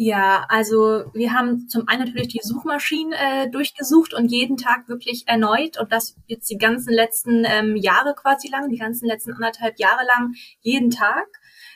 Ja, 0.04 0.48
also 0.50 1.04
wir 1.14 1.32
haben 1.32 1.68
zum 1.70 1.88
einen 1.88 2.06
natürlich 2.06 2.30
die 2.30 2.40
Suchmaschinen 2.42 3.14
äh, 3.14 3.52
durchgesucht 3.52 4.16
und 4.16 4.32
jeden 4.32 4.58
Tag 4.58 4.90
wirklich 4.90 5.28
erneut 5.28 5.80
und 5.80 5.92
das 5.92 6.16
jetzt 6.26 6.50
die 6.50 6.58
ganzen 6.58 6.92
letzten 6.92 7.46
ähm, 7.46 7.76
Jahre 7.76 8.16
quasi 8.16 8.50
lang, 8.50 8.70
die 8.70 8.80
ganzen 8.80 9.06
letzten 9.06 9.34
anderthalb 9.34 9.78
Jahre 9.78 10.04
lang 10.08 10.34
jeden 10.62 10.90
Tag. 10.90 11.28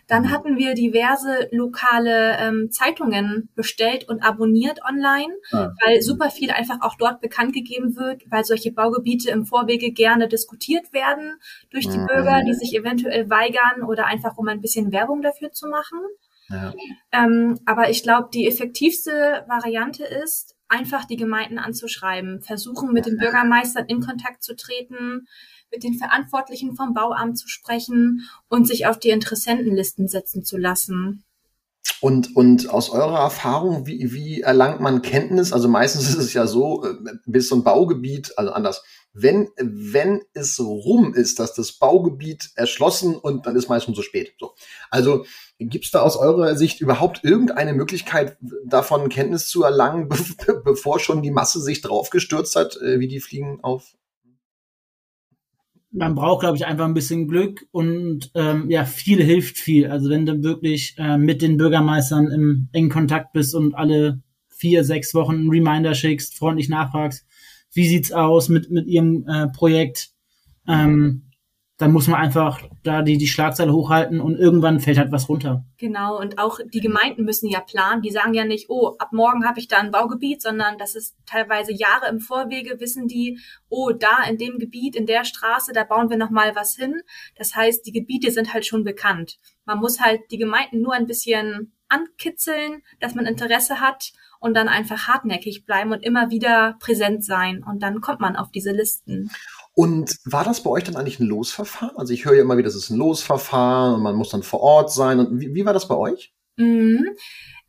Dann 0.08 0.24
mhm. 0.24 0.32
hatten 0.32 0.58
wir 0.58 0.74
diverse 0.74 1.50
lokale 1.52 2.38
ähm, 2.40 2.72
Zeitungen 2.72 3.50
bestellt 3.54 4.10
und 4.10 4.24
abonniert 4.24 4.80
online, 4.84 5.36
ah. 5.52 5.70
weil 5.86 6.02
super 6.02 6.32
viel 6.32 6.50
einfach 6.50 6.82
auch 6.82 6.96
dort 6.96 7.22
bekannt 7.22 7.54
gegeben 7.54 7.96
wird, 7.96 8.24
weil 8.32 8.44
solche 8.44 8.72
Baugebiete 8.72 9.30
im 9.30 9.46
Vorwege 9.46 9.92
gerne 9.92 10.28
diskutiert 10.28 10.94
werden 10.94 11.36
durch 11.70 11.88
die 11.88 12.00
mhm. 12.00 12.08
Bürger, 12.08 12.42
die 12.44 12.56
sich 12.56 12.76
eventuell 12.76 13.30
weigern 13.30 13.84
oder 13.88 14.08
einfach 14.08 14.36
um 14.38 14.48
ein 14.48 14.62
bisschen 14.62 14.92
Werbung 14.92 15.22
dafür 15.22 15.52
zu 15.52 15.68
machen. 15.68 16.00
Ja. 16.50 16.74
Ähm, 17.12 17.60
aber 17.66 17.90
ich 17.90 18.04
glaube, 18.04 18.30
die 18.34 18.48
effektivste 18.48 19.46
Variante 19.48 20.04
ist, 20.04 20.56
einfach 20.68 21.06
die 21.06 21.16
Gemeinden 21.16 21.60
anzuschreiben, 21.60 22.42
versuchen 22.42 22.92
mit 22.92 23.06
den 23.06 23.18
Bürgermeistern 23.18 23.86
in 23.88 24.02
Kontakt 24.02 24.44
zu 24.44 24.56
treten, 24.56 25.28
mit 25.72 25.84
den 25.84 25.96
Verantwortlichen 25.96 26.76
vom 26.76 26.94
Bauamt 26.94 27.38
zu 27.38 27.48
sprechen 27.48 28.28
und 28.48 28.68
sich 28.68 28.88
auf 28.88 29.00
die 29.00 29.10
Interessentenlisten 29.10 30.08
setzen 30.08 30.44
zu 30.44 30.58
lassen. 30.58 31.24
Und, 32.02 32.36
und 32.36 32.70
aus 32.70 32.90
eurer 32.90 33.20
Erfahrung, 33.20 33.88
wie, 33.88 34.12
wie 34.12 34.42
erlangt 34.42 34.80
man 34.80 35.02
Kenntnis? 35.02 35.54
Also 35.54 35.68
meistens 35.68 36.10
ist 36.10 36.18
es 36.18 36.34
ja 36.34 36.46
so, 36.46 36.84
äh, 36.84 36.94
bis 37.26 37.48
so 37.48 37.56
ein 37.56 37.64
Baugebiet, 37.64 38.38
also 38.38 38.52
anders, 38.52 38.84
wenn, 39.18 39.48
wenn 39.58 40.22
es 40.34 40.60
rum 40.60 41.14
ist, 41.14 41.40
dass 41.40 41.54
das 41.54 41.72
Baugebiet 41.72 42.52
erschlossen 42.56 43.16
und 43.16 43.46
dann 43.46 43.56
ist 43.56 43.70
meistens 43.70 43.86
schon 43.86 43.96
zu 43.96 44.02
spät. 44.02 44.34
So. 44.38 44.54
Also 44.92 45.26
gibt 45.58 45.86
es 45.86 45.92
da 45.92 46.02
aus 46.02 46.18
eurer 46.18 46.58
Sicht 46.58 46.82
überhaupt 46.82 47.24
irgendeine 47.24 47.74
Möglichkeit, 47.74 48.38
davon 48.66 49.08
Kenntnis 49.08 49.48
zu 49.48 49.64
erlangen, 49.64 50.10
be 50.10 50.62
bevor 50.66 51.00
schon 51.00 51.22
die 51.22 51.32
Masse 51.32 51.62
sich 51.62 51.82
draufgestürzt 51.82 52.58
hat, 52.58 52.76
äh, 52.82 53.00
wie 53.00 53.08
die 53.08 53.22
Fliegen 53.22 53.64
auf 53.64 53.96
man 55.96 56.14
braucht, 56.14 56.42
glaube 56.42 56.58
ich, 56.58 56.66
einfach 56.66 56.84
ein 56.84 56.94
bisschen 56.94 57.30
Glück 57.30 57.66
und 57.72 58.30
ähm, 58.36 58.70
ja, 58.70 58.84
viel 58.84 59.24
hilft 59.24 59.58
viel. 59.58 59.88
Also 59.88 60.10
wenn 60.10 60.26
du 60.26 60.44
wirklich 60.44 60.96
äh, 60.98 61.18
mit 61.18 61.42
den 61.42 61.56
Bürgermeistern 61.56 62.32
im 62.32 62.68
engen 62.74 62.90
Kontakt 62.90 63.32
bist 63.32 63.56
und 63.56 63.76
alle 63.76 64.22
vier, 64.50 64.84
sechs 64.84 65.14
Wochen 65.14 65.36
einen 65.36 65.50
Reminder 65.50 65.96
schickst, 65.96 66.38
freundlich 66.38 66.68
nachfragst, 66.68 67.26
wie 67.76 67.88
sieht's 67.88 68.12
aus 68.12 68.50
mit, 68.50 68.72
mit 68.72 68.88
ihrem 68.88 69.28
äh, 69.28 69.48
Projekt, 69.50 70.10
ähm, 70.68 71.26
dann 71.78 71.92
muss 71.92 72.08
man 72.08 72.22
einfach 72.22 72.62
da 72.84 73.02
die, 73.02 73.18
die 73.18 73.28
Schlagzeile 73.28 73.74
hochhalten 73.74 74.22
und 74.22 74.38
irgendwann 74.38 74.80
fällt 74.80 74.98
halt 74.98 75.12
was 75.12 75.28
runter. 75.28 75.66
Genau, 75.78 76.18
und 76.18 76.40
auch 76.40 76.60
die 76.74 76.80
Gemeinden 76.80 77.26
müssen 77.26 77.50
ja 77.50 77.60
planen. 77.60 78.02
Die 78.02 78.12
sagen 78.12 78.34
ja 78.34 78.46
nicht, 78.46 78.70
oh, 78.70 78.96
ab 78.98 79.10
morgen 79.12 79.46
habe 79.46 79.60
ich 79.60 79.68
da 79.68 79.80
ein 79.80 79.92
Baugebiet, 79.92 80.42
sondern 80.42 80.78
das 80.78 80.96
ist 80.96 81.18
teilweise 81.26 81.74
Jahre 81.74 82.08
im 82.10 82.22
Vorwege, 82.22 82.80
wissen 82.80 83.10
die, 83.10 83.40
oh, 83.68 83.92
da 83.92 84.24
in 84.30 84.38
dem 84.38 84.58
Gebiet, 84.58 84.96
in 84.96 85.06
der 85.06 85.26
Straße, 85.26 85.74
da 85.74 85.84
bauen 85.84 86.10
wir 86.10 86.18
nochmal 86.18 86.56
was 86.56 86.76
hin. 86.76 87.02
Das 87.36 87.56
heißt, 87.56 87.86
die 87.86 87.92
Gebiete 87.92 88.32
sind 88.32 88.54
halt 88.54 88.66
schon 88.66 88.86
bekannt. 88.86 89.38
Man 89.66 89.80
muss 89.80 90.00
halt 90.00 90.22
die 90.32 90.38
Gemeinden 90.38 90.82
nur 90.82 90.94
ein 90.94 91.08
bisschen 91.08 91.74
ankitzeln, 91.90 92.84
dass 93.02 93.16
man 93.16 93.26
Interesse 93.26 93.82
hat 93.82 94.14
und 94.40 94.56
dann 94.56 94.68
einfach 94.68 95.08
hartnäckig 95.08 95.66
bleiben 95.66 95.92
und 95.92 96.04
immer 96.04 96.30
wieder 96.30 96.76
präsent 96.80 97.24
sein. 97.24 97.64
Und 97.64 97.82
dann 97.82 98.02
kommt 98.02 98.20
man 98.20 98.36
auf 98.36 98.52
diese 98.52 98.72
Listen. 98.72 99.32
Und 99.74 100.18
war 100.26 100.44
das 100.44 100.64
bei 100.64 100.70
euch 100.70 100.86
dann 100.86 100.96
eigentlich 100.96 101.20
ein 101.20 101.28
Losverfahren? 101.28 101.98
Also 101.98 102.14
ich 102.14 102.26
höre 102.26 102.36
ja 102.36 102.42
immer 102.42 102.58
wieder, 102.58 102.68
das 102.68 102.76
ist 102.76 102.90
ein 102.90 102.98
Losverfahren 102.98 103.96
und 103.96 104.04
man 104.04 104.16
muss 104.16 104.30
dann 104.30 104.44
vor 104.44 104.62
Ort 104.62 104.92
sein. 104.92 105.20
Und 105.20 105.40
wie, 105.42 105.54
wie 105.54 105.66
war 105.66 105.74
das 105.74 105.88
bei 105.88 105.96
euch? 105.96 106.34
Mhm. 106.56 107.10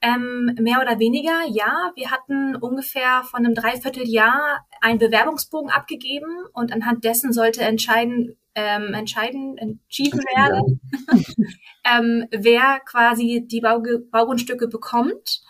Ähm, 0.02 0.54
mehr 0.60 0.80
oder 0.80 0.98
weniger, 0.98 1.42
ja. 1.48 1.90
Wir 1.94 2.10
hatten 2.10 2.54
ungefähr 2.56 3.24
von 3.24 3.44
einem 3.44 3.54
Dreivierteljahr 3.54 4.64
einen 4.80 4.98
Bewerbungsbogen 4.98 5.70
abgegeben 5.70 6.44
und 6.52 6.72
anhand 6.72 7.04
dessen 7.04 7.32
sollte 7.32 7.62
entscheiden, 7.62 8.36
ähm, 8.54 8.94
entscheiden, 8.94 9.56
entschieden 9.58 10.20
werden, 10.20 10.80
ähm, 11.84 12.26
wer 12.30 12.80
quasi 12.80 13.44
die 13.46 13.60
Bauge 13.60 13.98
Baugrundstücke 13.98 14.68
bekommt. 14.68 15.42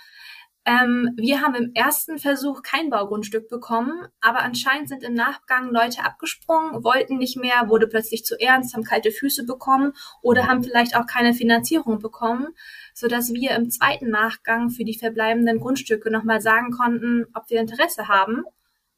Ähm, 0.68 1.12
wir 1.16 1.42
haben 1.42 1.54
im 1.54 1.70
ersten 1.74 2.18
Versuch 2.18 2.62
kein 2.62 2.90
Baugrundstück 2.90 3.48
bekommen, 3.48 4.08
aber 4.20 4.40
anscheinend 4.40 4.88
sind 4.88 5.04
im 5.04 5.14
Nachgang 5.14 5.70
Leute 5.70 6.02
abgesprungen, 6.02 6.82
wollten 6.82 7.18
nicht 7.18 7.36
mehr, 7.36 7.68
wurde 7.68 7.86
plötzlich 7.86 8.24
zu 8.24 8.34
ernst, 8.40 8.74
haben 8.74 8.82
kalte 8.82 9.12
Füße 9.12 9.46
bekommen 9.46 9.92
oder 10.22 10.48
haben 10.48 10.64
vielleicht 10.64 10.96
auch 10.96 11.06
keine 11.06 11.34
Finanzierung 11.34 12.00
bekommen, 12.00 12.48
so 12.94 13.06
dass 13.06 13.32
wir 13.32 13.52
im 13.52 13.70
zweiten 13.70 14.10
Nachgang 14.10 14.70
für 14.70 14.82
die 14.84 14.98
verbleibenden 14.98 15.60
Grundstücke 15.60 16.10
nochmal 16.10 16.40
sagen 16.40 16.72
konnten, 16.72 17.26
ob 17.32 17.48
wir 17.48 17.60
Interesse 17.60 18.08
haben. 18.08 18.42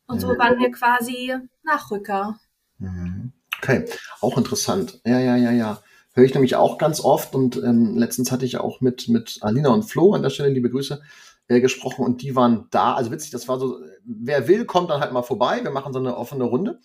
Und 0.06 0.20
so 0.20 0.28
waren 0.38 0.58
wir 0.58 0.70
quasi 0.70 1.34
Nachrücker. 1.64 2.40
Mhm. 2.78 3.32
Okay, 3.58 3.84
auch 4.22 4.38
interessant. 4.38 5.02
Ja, 5.04 5.20
ja, 5.20 5.36
ja, 5.36 5.50
ja. 5.50 5.82
Höre 6.14 6.24
ich 6.24 6.32
nämlich 6.32 6.56
auch 6.56 6.78
ganz 6.78 7.00
oft 7.00 7.34
und 7.34 7.56
ähm, 7.58 7.98
letztens 7.98 8.32
hatte 8.32 8.46
ich 8.46 8.56
auch 8.56 8.80
mit, 8.80 9.08
mit 9.08 9.38
Alina 9.42 9.68
und 9.68 9.82
Flo 9.82 10.14
an 10.14 10.22
der 10.22 10.30
Stelle, 10.30 10.48
liebe 10.48 10.70
Grüße, 10.70 11.02
äh, 11.48 11.60
gesprochen 11.60 12.04
und 12.04 12.22
die 12.22 12.36
waren 12.36 12.66
da. 12.70 12.94
Also 12.94 13.10
witzig, 13.10 13.30
das 13.30 13.48
war 13.48 13.58
so, 13.58 13.80
wer 14.04 14.48
will, 14.48 14.64
kommt 14.64 14.90
dann 14.90 15.00
halt 15.00 15.12
mal 15.12 15.22
vorbei. 15.22 15.60
Wir 15.62 15.70
machen 15.70 15.92
so 15.92 15.98
eine 15.98 16.16
offene 16.16 16.44
Runde. 16.44 16.78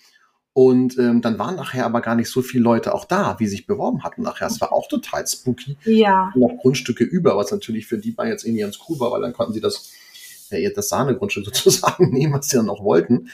Und 0.53 0.99
ähm, 0.99 1.21
dann 1.21 1.39
waren 1.39 1.55
nachher 1.55 1.85
aber 1.85 1.99
gar 2.01 2.13
nicht 2.15 2.29
so 2.29 2.43
viele 2.43 2.63
Leute 2.63 2.93
auch 2.93 3.05
da, 3.05 3.39
wie 3.39 3.47
sich 3.47 3.65
beworben 3.65 4.03
hatten 4.03 4.21
nachher. 4.21 4.47
Es 4.47 4.61
war 4.61 4.71
auch 4.71 4.87
total 4.87 5.25
spooky. 5.27 5.77
Ja. 5.83 6.31
Noch 6.35 6.57
Grundstücke 6.59 7.03
über, 7.03 7.35
was 7.35 7.51
natürlich 7.51 7.87
für 7.87 7.97
die 7.97 8.11
beiden 8.11 8.31
jetzt 8.31 8.45
irgendwie 8.45 8.61
ganz 8.61 8.77
cool 8.87 8.99
war, 8.99 9.11
weil 9.11 9.21
dann 9.21 9.33
konnten 9.33 9.53
sie 9.53 9.61
das, 9.61 9.91
ja, 10.51 10.69
das 10.69 10.89
Sahnegrundstück 10.89 11.45
sozusagen 11.53 12.11
nehmen, 12.11 12.33
was 12.33 12.49
sie 12.49 12.57
dann 12.57 12.69
auch 12.69 12.83
wollten. 12.83 13.29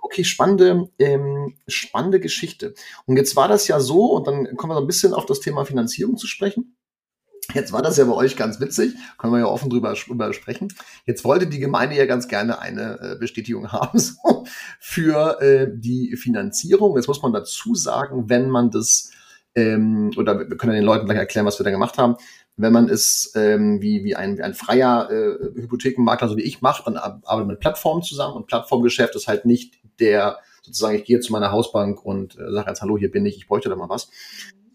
Okay, 0.00 0.24
spannende, 0.24 0.88
ähm, 0.98 1.54
spannende 1.66 2.18
Geschichte. 2.18 2.74
Und 3.04 3.18
jetzt 3.18 3.36
war 3.36 3.46
das 3.46 3.68
ja 3.68 3.78
so, 3.78 4.14
und 4.14 4.26
dann 4.26 4.56
kommen 4.56 4.70
wir 4.70 4.76
so 4.76 4.80
ein 4.80 4.86
bisschen 4.86 5.12
auf 5.12 5.26
das 5.26 5.40
Thema 5.40 5.66
Finanzierung 5.66 6.16
zu 6.16 6.26
sprechen. 6.26 6.77
Jetzt 7.54 7.72
war 7.72 7.80
das 7.80 7.96
ja 7.96 8.04
bei 8.04 8.12
euch 8.12 8.36
ganz 8.36 8.60
witzig, 8.60 8.94
können 9.16 9.32
wir 9.32 9.40
ja 9.40 9.46
offen 9.46 9.70
drüber, 9.70 9.94
drüber 9.94 10.34
sprechen. 10.34 10.68
Jetzt 11.06 11.24
wollte 11.24 11.46
die 11.46 11.58
Gemeinde 11.58 11.96
ja 11.96 12.04
ganz 12.04 12.28
gerne 12.28 12.58
eine 12.58 13.00
äh, 13.00 13.16
Bestätigung 13.18 13.68
haben 13.72 13.98
so, 13.98 14.44
für 14.78 15.40
äh, 15.40 15.68
die 15.72 16.14
Finanzierung. 16.16 16.96
Jetzt 16.96 17.08
muss 17.08 17.22
man 17.22 17.32
dazu 17.32 17.74
sagen, 17.74 18.28
wenn 18.28 18.50
man 18.50 18.70
das, 18.70 19.12
ähm, 19.54 20.10
oder 20.18 20.38
wir 20.38 20.56
können 20.58 20.74
den 20.74 20.84
Leuten 20.84 21.06
gleich 21.06 21.16
erklären, 21.16 21.46
was 21.46 21.58
wir 21.58 21.64
da 21.64 21.70
gemacht 21.70 21.96
haben, 21.96 22.16
wenn 22.58 22.72
man 22.72 22.90
es 22.90 23.32
ähm, 23.34 23.80
wie, 23.80 24.04
wie, 24.04 24.14
ein, 24.14 24.36
wie 24.36 24.42
ein 24.42 24.52
freier 24.52 25.08
äh, 25.10 25.60
Hypothekenmakler, 25.62 26.28
so 26.28 26.36
wie 26.36 26.42
ich 26.42 26.60
mache, 26.60 26.82
dann 26.84 26.96
arbeitet 26.98 27.46
mit 27.46 27.60
Plattformen 27.60 28.02
zusammen 28.02 28.34
und 28.34 28.46
Plattformgeschäft 28.46 29.14
ist 29.16 29.28
halt 29.28 29.46
nicht 29.46 29.78
der, 30.00 30.38
sozusagen, 30.62 30.96
ich 30.96 31.04
gehe 31.04 31.20
zu 31.20 31.32
meiner 31.32 31.50
Hausbank 31.50 32.04
und 32.04 32.36
äh, 32.38 32.50
sage 32.52 32.68
jetzt, 32.68 32.82
hallo, 32.82 32.98
hier 32.98 33.10
bin 33.10 33.24
ich, 33.24 33.36
ich 33.38 33.46
bräuchte 33.46 33.70
da 33.70 33.76
mal 33.76 33.88
was. 33.88 34.10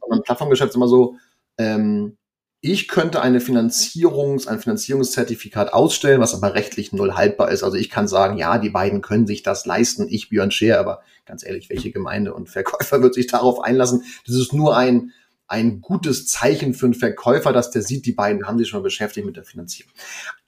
Sondern 0.02 0.24
Plattformgeschäft 0.24 0.70
ist 0.70 0.76
immer 0.76 0.88
so, 0.88 1.18
ähm, 1.58 2.18
ich 2.66 2.88
könnte 2.88 3.22
eine 3.22 3.42
Finanzierungs, 3.42 4.48
ein 4.48 4.58
Finanzierungszertifikat 4.58 5.74
ausstellen, 5.74 6.22
was 6.22 6.34
aber 6.34 6.54
rechtlich 6.54 6.94
null 6.94 7.14
haltbar 7.14 7.52
ist. 7.52 7.62
Also 7.62 7.76
ich 7.76 7.90
kann 7.90 8.08
sagen, 8.08 8.38
ja, 8.38 8.58
die 8.58 8.70
beiden 8.70 9.02
können 9.02 9.28
sich 9.28 9.44
das 9.44 9.66
leisten, 9.66 10.08
ich 10.10 10.30
Björn 10.30 10.50
Scheer, 10.50 10.80
aber 10.80 11.02
ganz 11.26 11.46
ehrlich, 11.46 11.70
welche 11.70 11.92
Gemeinde 11.92 12.34
und 12.34 12.50
Verkäufer 12.50 13.02
wird 13.02 13.16
sich 13.16 13.28
darauf 13.28 13.60
einlassen? 13.60 14.04
Das 14.26 14.38
ist 14.38 14.54
nur 14.54 14.78
ein, 14.78 15.12
ein 15.46 15.82
gutes 15.82 16.26
Zeichen 16.28 16.74
für 16.74 16.86
einen 16.86 16.94
Verkäufer, 16.94 17.52
dass 17.52 17.70
der 17.70 17.82
sieht, 17.82 18.06
die 18.06 18.14
beiden 18.14 18.48
haben 18.48 18.58
sich 18.58 18.70
schon 18.70 18.82
beschäftigt 18.82 19.26
mit 19.26 19.36
der 19.36 19.44
Finanzierung. 19.44 19.92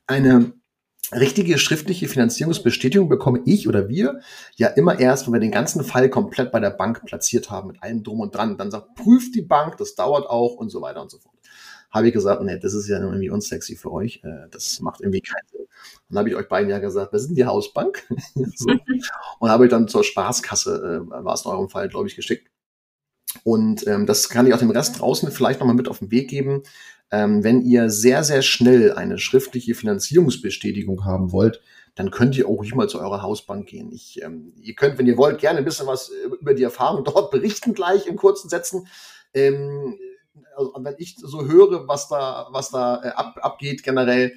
Eine 0.07 0.53
richtige 1.11 1.57
schriftliche 1.57 2.07
Finanzierungsbestätigung 2.07 3.09
bekomme 3.09 3.41
ich 3.43 3.67
oder 3.67 3.89
wir 3.89 4.21
ja 4.55 4.69
immer 4.69 5.01
erst, 5.01 5.27
wenn 5.27 5.33
wir 5.33 5.41
den 5.41 5.51
ganzen 5.51 5.83
Fall 5.83 6.09
komplett 6.09 6.53
bei 6.53 6.61
der 6.61 6.69
Bank 6.69 7.05
platziert 7.05 7.51
haben, 7.51 7.67
mit 7.67 7.83
allem 7.83 8.03
drum 8.03 8.21
und 8.21 8.33
dran. 8.33 8.57
Dann 8.57 8.71
sagt, 8.71 8.95
prüft 8.95 9.35
die 9.35 9.41
Bank, 9.41 9.75
das 9.75 9.95
dauert 9.95 10.29
auch 10.29 10.53
und 10.53 10.69
so 10.69 10.81
weiter 10.81 11.01
und 11.01 11.11
so 11.11 11.17
fort 11.17 11.34
habe 11.95 12.07
ich 12.07 12.13
gesagt, 12.13 12.43
nee, 12.43 12.59
das 12.59 12.73
ist 12.73 12.89
ja 12.89 12.99
irgendwie 12.99 13.29
unsexy 13.29 13.77
für 13.77 13.91
euch. 13.91 14.21
Äh, 14.23 14.49
das 14.51 14.81
macht 14.81 14.99
irgendwie 14.99 15.21
keinen 15.21 15.47
Sinn. 15.49 15.65
Dann 16.09 16.19
habe 16.19 16.29
ich 16.29 16.35
euch 16.35 16.49
beiden 16.49 16.69
ja 16.69 16.79
gesagt, 16.79 17.13
wir 17.13 17.19
sind 17.19 17.35
die 17.37 17.45
Hausbank. 17.45 18.05
so. 18.35 18.69
Und 19.39 19.49
habe 19.49 19.65
ich 19.65 19.71
dann 19.71 19.87
zur 19.87 20.03
Spaßkasse, 20.03 21.07
äh, 21.07 21.23
war 21.23 21.33
es 21.33 21.45
in 21.45 21.51
eurem 21.51 21.69
Fall, 21.69 21.87
glaube 21.87 22.07
ich, 22.07 22.17
geschickt. 22.17 22.51
Und 23.43 23.87
ähm, 23.87 24.05
das 24.05 24.27
kann 24.27 24.45
ich 24.45 24.53
auch 24.53 24.59
dem 24.59 24.71
Rest 24.71 24.99
draußen 24.99 25.31
vielleicht 25.31 25.61
nochmal 25.61 25.75
mit 25.75 25.87
auf 25.87 25.99
den 25.99 26.11
Weg 26.11 26.29
geben. 26.29 26.63
Ähm, 27.11 27.45
wenn 27.45 27.61
ihr 27.61 27.89
sehr, 27.89 28.25
sehr 28.25 28.41
schnell 28.41 28.91
eine 28.91 29.17
schriftliche 29.17 29.73
Finanzierungsbestätigung 29.73 31.05
haben 31.05 31.31
wollt, 31.31 31.61
dann 31.95 32.11
könnt 32.11 32.37
ihr 32.37 32.45
auch 32.47 32.57
ruhig 32.57 32.75
mal 32.75 32.89
zu 32.89 32.99
eurer 32.99 33.21
Hausbank 33.21 33.67
gehen. 33.67 33.89
Ich, 33.93 34.21
ähm, 34.21 34.51
ihr 34.59 34.75
könnt, 34.75 34.97
wenn 34.97 35.07
ihr 35.07 35.15
wollt, 35.15 35.39
gerne 35.39 35.59
ein 35.59 35.65
bisschen 35.65 35.87
was 35.87 36.11
über 36.41 36.53
die 36.53 36.63
Erfahrung 36.63 37.05
dort 37.05 37.31
berichten, 37.31 37.73
gleich 37.73 38.07
in 38.07 38.17
kurzen 38.17 38.49
Sätzen. 38.49 38.87
Ähm, 39.33 39.97
also 40.55 40.73
wenn 40.77 40.95
ich 40.97 41.15
so 41.17 41.45
höre, 41.45 41.87
was 41.87 42.07
da, 42.07 42.47
was 42.51 42.69
da 42.69 43.03
äh, 43.03 43.07
ab, 43.09 43.37
abgeht 43.41 43.83
generell, 43.83 44.33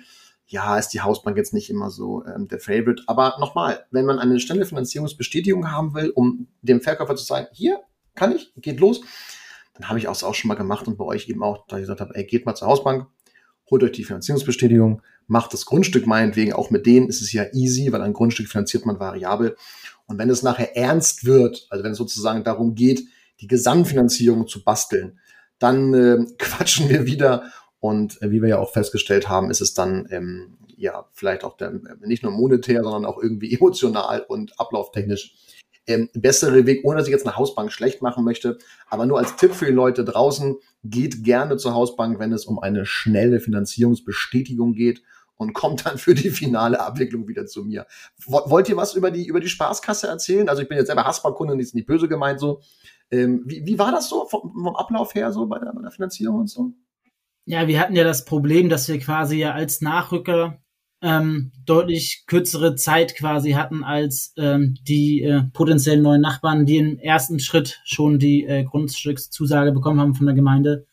ja, 0.47 0.79
ist 0.79 0.89
die 0.91 1.03
Hausbank 1.03 1.37
jetzt 1.37 1.53
nicht 1.53 1.69
immer 1.69 1.91
so 1.91 2.25
ähm, 2.25 2.49
der 2.49 2.59
Favorite. 2.59 3.03
Aber 3.07 3.37
nochmal, 3.39 3.85
wenn 3.91 4.07
man 4.07 4.19
eine 4.19 4.41
schnelle 4.41 4.65
Finanzierungsbestätigung 4.65 5.71
haben 5.71 5.95
will, 5.95 6.11
um 6.15 6.49
dem 6.63 6.81
Verkäufer 6.81 7.17
zu 7.17 7.25
sagen, 7.25 7.49
hier 7.53 7.81
kann 8.15 8.35
ich, 8.35 8.53
geht 8.57 8.81
los, 8.81 9.03
dann 9.75 9.89
habe 9.89 9.99
ich 9.99 10.09
auch, 10.09 10.23
auch 10.23 10.35
schon 10.35 10.49
mal 10.49 10.55
gemacht 10.55 10.89
und 10.89 10.97
bei 10.97 11.05
euch 11.05 11.29
eben 11.29 11.43
auch, 11.43 11.67
da 11.69 11.77
ich 11.77 11.83
gesagt 11.83 12.01
habe, 12.01 12.15
ey, 12.15 12.25
geht 12.25 12.47
mal 12.47 12.55
zur 12.55 12.69
Hausbank, 12.69 13.07
holt 13.71 13.83
euch 13.83 13.93
die 13.93 14.05
Finanzierungsbestätigung, 14.05 15.03
macht 15.27 15.53
das 15.53 15.67
Grundstück 15.67 16.07
meinetwegen, 16.07 16.55
auch 16.55 16.71
mit 16.71 16.87
denen 16.87 17.09
ist 17.09 17.21
es 17.21 17.33
ja 17.33 17.45
easy, 17.53 17.93
weil 17.93 18.01
ein 18.01 18.15
Grundstück 18.15 18.49
finanziert 18.49 18.87
man 18.87 18.99
variabel. 18.99 19.57
Und 20.07 20.19
wenn 20.19 20.31
es 20.31 20.43
nachher 20.43 20.75
ernst 20.75 21.27
wird, 21.27 21.67
also 21.69 21.85
wenn 21.85 21.93
es 21.93 21.99
sozusagen 21.99 22.43
darum 22.43 22.75
geht, 22.75 23.07
die 23.41 23.47
Gesamtfinanzierung 23.47 24.49
zu 24.49 24.65
basteln, 24.65 25.19
dann 25.59 25.95
äh, 25.95 26.25
quatschen 26.39 26.89
wir 26.89 27.07
wieder. 27.07 27.45
Und 27.81 28.21
äh, 28.23 28.31
wie 28.31 28.43
wir 28.43 28.49
ja 28.49 28.59
auch 28.59 28.73
festgestellt 28.73 29.29
haben, 29.29 29.51
ist 29.51 29.61
es 29.61 29.75
dann 29.75 30.09
ähm, 30.11 30.59
ja 30.77 31.07
vielleicht 31.13 31.45
auch 31.45 31.57
der, 31.57 31.73
nicht 32.01 32.23
nur 32.23 32.33
monetär, 32.33 32.83
sondern 32.83 33.05
auch 33.05 33.23
irgendwie 33.23 33.55
emotional 33.55 34.25
und 34.29 34.59
ablauftechnisch 34.59 35.35
ähm, 35.89 36.11
bessere 36.13 36.67
Weg, 36.67 36.85
ohne 36.85 36.99
dass 36.99 37.09
ich 37.09 37.13
jetzt 37.13 37.27
eine 37.27 37.37
Hausbank 37.37 37.73
schlecht 37.73 38.03
machen 38.03 38.25
möchte. 38.25 38.59
Aber 38.89 39.07
nur 39.07 39.19
als 39.19 39.37
Tipp 39.37 39.55
für 39.55 39.67
die 39.67 39.73
Leute 39.73 40.05
draußen, 40.05 40.57
geht 40.85 41.25
gerne 41.25 41.57
zur 41.57 41.75
Hausbank, 41.75 42.19
wenn 42.19 42.33
es 42.33 42.45
um 42.45 42.59
eine 42.59 42.87
schnelle 42.87 43.41
Finanzierungsbestätigung 43.41 44.75
geht 44.75 45.03
und 45.37 45.55
kommt 45.55 45.87
dann 45.87 45.99
für 45.99 46.15
die 46.15 46.31
finale 46.31 46.81
Abwicklung 46.81 47.27
wieder 47.27 47.47
zu 47.47 47.65
mir. 47.65 47.87
Wollt 48.27 48.69
ihr 48.69 48.77
was 48.77 48.95
über 48.95 49.11
die, 49.11 49.27
über 49.27 49.41
die 49.41 49.49
Spaßkasse 49.49 50.07
erzählen? 50.07 50.49
Also 50.49 50.63
ich 50.63 50.69
bin 50.69 50.77
jetzt 50.77 50.89
selber 50.89 51.05
Haspa-Kunde, 51.05 51.61
ist 51.61 51.75
nicht 51.75 51.87
böse 51.87 52.09
gemeint 52.09 52.39
so. 52.39 52.61
Ähm, 53.11 53.43
wie, 53.47 53.65
wie 53.65 53.79
war 53.79 53.93
das 53.93 54.09
so 54.09 54.27
vom, 54.27 54.53
vom 54.53 54.77
Ablauf 54.77 55.15
her 55.15 55.33
so 55.33 55.47
bei 55.47 55.59
der, 55.59 55.73
bei 55.73 55.83
der 55.83 55.91
Finanzierung 55.91 56.41
und 56.41 56.51
so? 56.51 56.73
Ja, 57.47 57.67
wir 57.67 57.81
hatten 57.81 57.97
ja 57.97 58.05
das 58.05 58.25
Problem, 58.25 58.69
dass 58.69 58.89
wir 58.89 58.99
quasi 58.99 59.39
ja 59.39 59.53
als 59.53 59.81
Nachrücker 59.81 60.59
ähm, 61.01 61.53
deutlich 61.65 62.25
kürzere 62.27 62.75
Zeit 62.75 63.15
quasi 63.17 63.53
hatten 63.53 63.85
als 63.85 64.35
ähm, 64.37 64.77
die 64.87 65.23
äh, 65.23 65.45
potenziellen 65.53 66.03
neuen 66.03 66.21
Nachbarn, 66.21 66.67
die 66.67 66.77
im 66.77 66.99
ersten 66.99 67.39
Schritt 67.39 67.81
schon 67.85 68.19
die 68.19 68.45
äh, 68.45 68.65
Grundstückszusage 68.65 69.73
bekommen 69.73 70.01
haben 70.01 70.15
von 70.15 70.27
der 70.27 70.35
Gemeinde, 70.35 70.87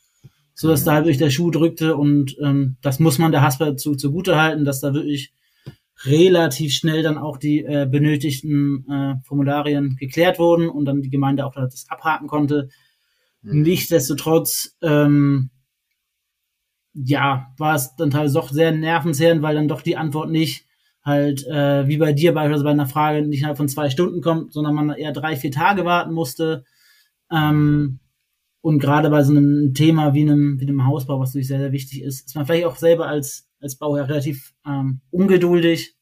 so 0.53 0.69
dass 0.69 0.81
mhm. 0.81 0.85
da 0.85 0.93
halt 0.93 1.05
wirklich 1.05 1.17
der 1.17 1.31
Schuh 1.31 1.49
drückte 1.49 1.97
und 1.97 2.37
ähm, 2.39 2.77
das 2.81 2.99
muss 2.99 3.17
man 3.17 3.31
der 3.31 3.41
Hasper 3.41 3.75
zu, 3.77 3.95
zugute 3.95 4.37
halten, 4.37 4.63
dass 4.63 4.79
da 4.79 4.93
wirklich 4.93 5.33
relativ 6.03 6.73
schnell 6.73 7.03
dann 7.03 7.17
auch 7.17 7.37
die 7.37 7.63
äh, 7.63 7.87
benötigten 7.89 8.85
äh, 8.89 9.15
Formularien 9.25 9.95
geklärt 9.95 10.39
wurden 10.39 10.69
und 10.69 10.85
dann 10.85 11.01
die 11.01 11.09
Gemeinde 11.09 11.45
auch 11.45 11.55
das 11.55 11.85
abhaken 11.89 12.27
konnte. 12.27 12.69
Mhm. 13.41 13.61
Nichtsdestotrotz, 13.61 14.75
ähm, 14.81 15.51
ja, 16.93 17.53
war 17.57 17.75
es 17.75 17.95
dann 17.95 18.11
teilweise 18.11 18.35
doch 18.35 18.51
sehr 18.51 18.71
nervenzehrend, 18.71 19.41
weil 19.41 19.55
dann 19.55 19.67
doch 19.67 19.81
die 19.81 19.97
Antwort 19.97 20.29
nicht 20.29 20.65
halt 21.03 21.45
äh, 21.45 21.87
wie 21.87 21.97
bei 21.97 22.13
dir 22.13 22.33
beispielsweise 22.33 22.63
bei 22.63 22.71
einer 22.71 22.87
Frage 22.87 23.25
nicht 23.25 23.39
innerhalb 23.39 23.57
von 23.57 23.69
zwei 23.69 23.89
Stunden 23.89 24.21
kommt, 24.21 24.53
sondern 24.53 24.73
man 24.73 24.89
eher 24.89 25.11
drei, 25.11 25.35
vier 25.35 25.51
Tage 25.51 25.85
warten 25.85 26.13
musste. 26.13 26.65
Ähm, 27.31 27.99
und 28.61 28.79
gerade 28.79 29.11
bei 29.11 29.21
so 29.21 29.31
einem 29.31 29.75
Thema 29.75 30.15
wie 30.15 30.23
einem, 30.23 30.59
wie 30.59 30.67
einem 30.67 30.87
Hausbau, 30.87 31.19
was 31.19 31.29
natürlich 31.29 31.47
sehr, 31.47 31.59
sehr 31.59 31.71
wichtig 31.71 32.01
ist, 32.01 32.25
ist 32.25 32.35
man 32.35 32.47
vielleicht 32.47 32.65
auch 32.65 32.77
selber 32.77 33.07
als 33.07 33.47
als 33.65 33.75
Bauherr 33.75 34.07
relativ 34.07 34.53
ähm, 34.65 35.01
ungeduldig. 35.11 35.95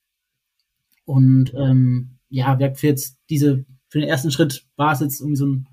Und 1.06 1.54
ähm, 1.56 2.20
ja, 2.30 2.58
für 2.76 2.88
jetzt 2.88 3.18
diese, 3.30 3.66
für 3.90 4.00
den 4.00 4.08
ersten 4.08 4.32
Schritt 4.32 4.66
war 4.76 4.94
es 4.94 5.00
jetzt 5.00 5.22
irgendwie 5.22 5.38
so 5.38 5.48
ein 5.48 5.68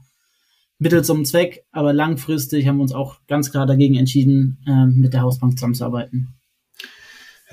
Mittel 0.78 1.04
zum 1.04 1.24
Zweck, 1.26 1.66
aber 1.72 1.92
langfristig 1.92 2.66
haben 2.66 2.78
wir 2.78 2.82
uns 2.82 2.94
auch 2.94 3.20
ganz 3.26 3.50
klar 3.50 3.66
dagegen 3.66 3.96
entschieden, 3.96 4.58
äh, 4.66 4.86
mit 4.86 5.12
der 5.12 5.20
Hausbank 5.20 5.58
zusammenzuarbeiten. 5.58 6.39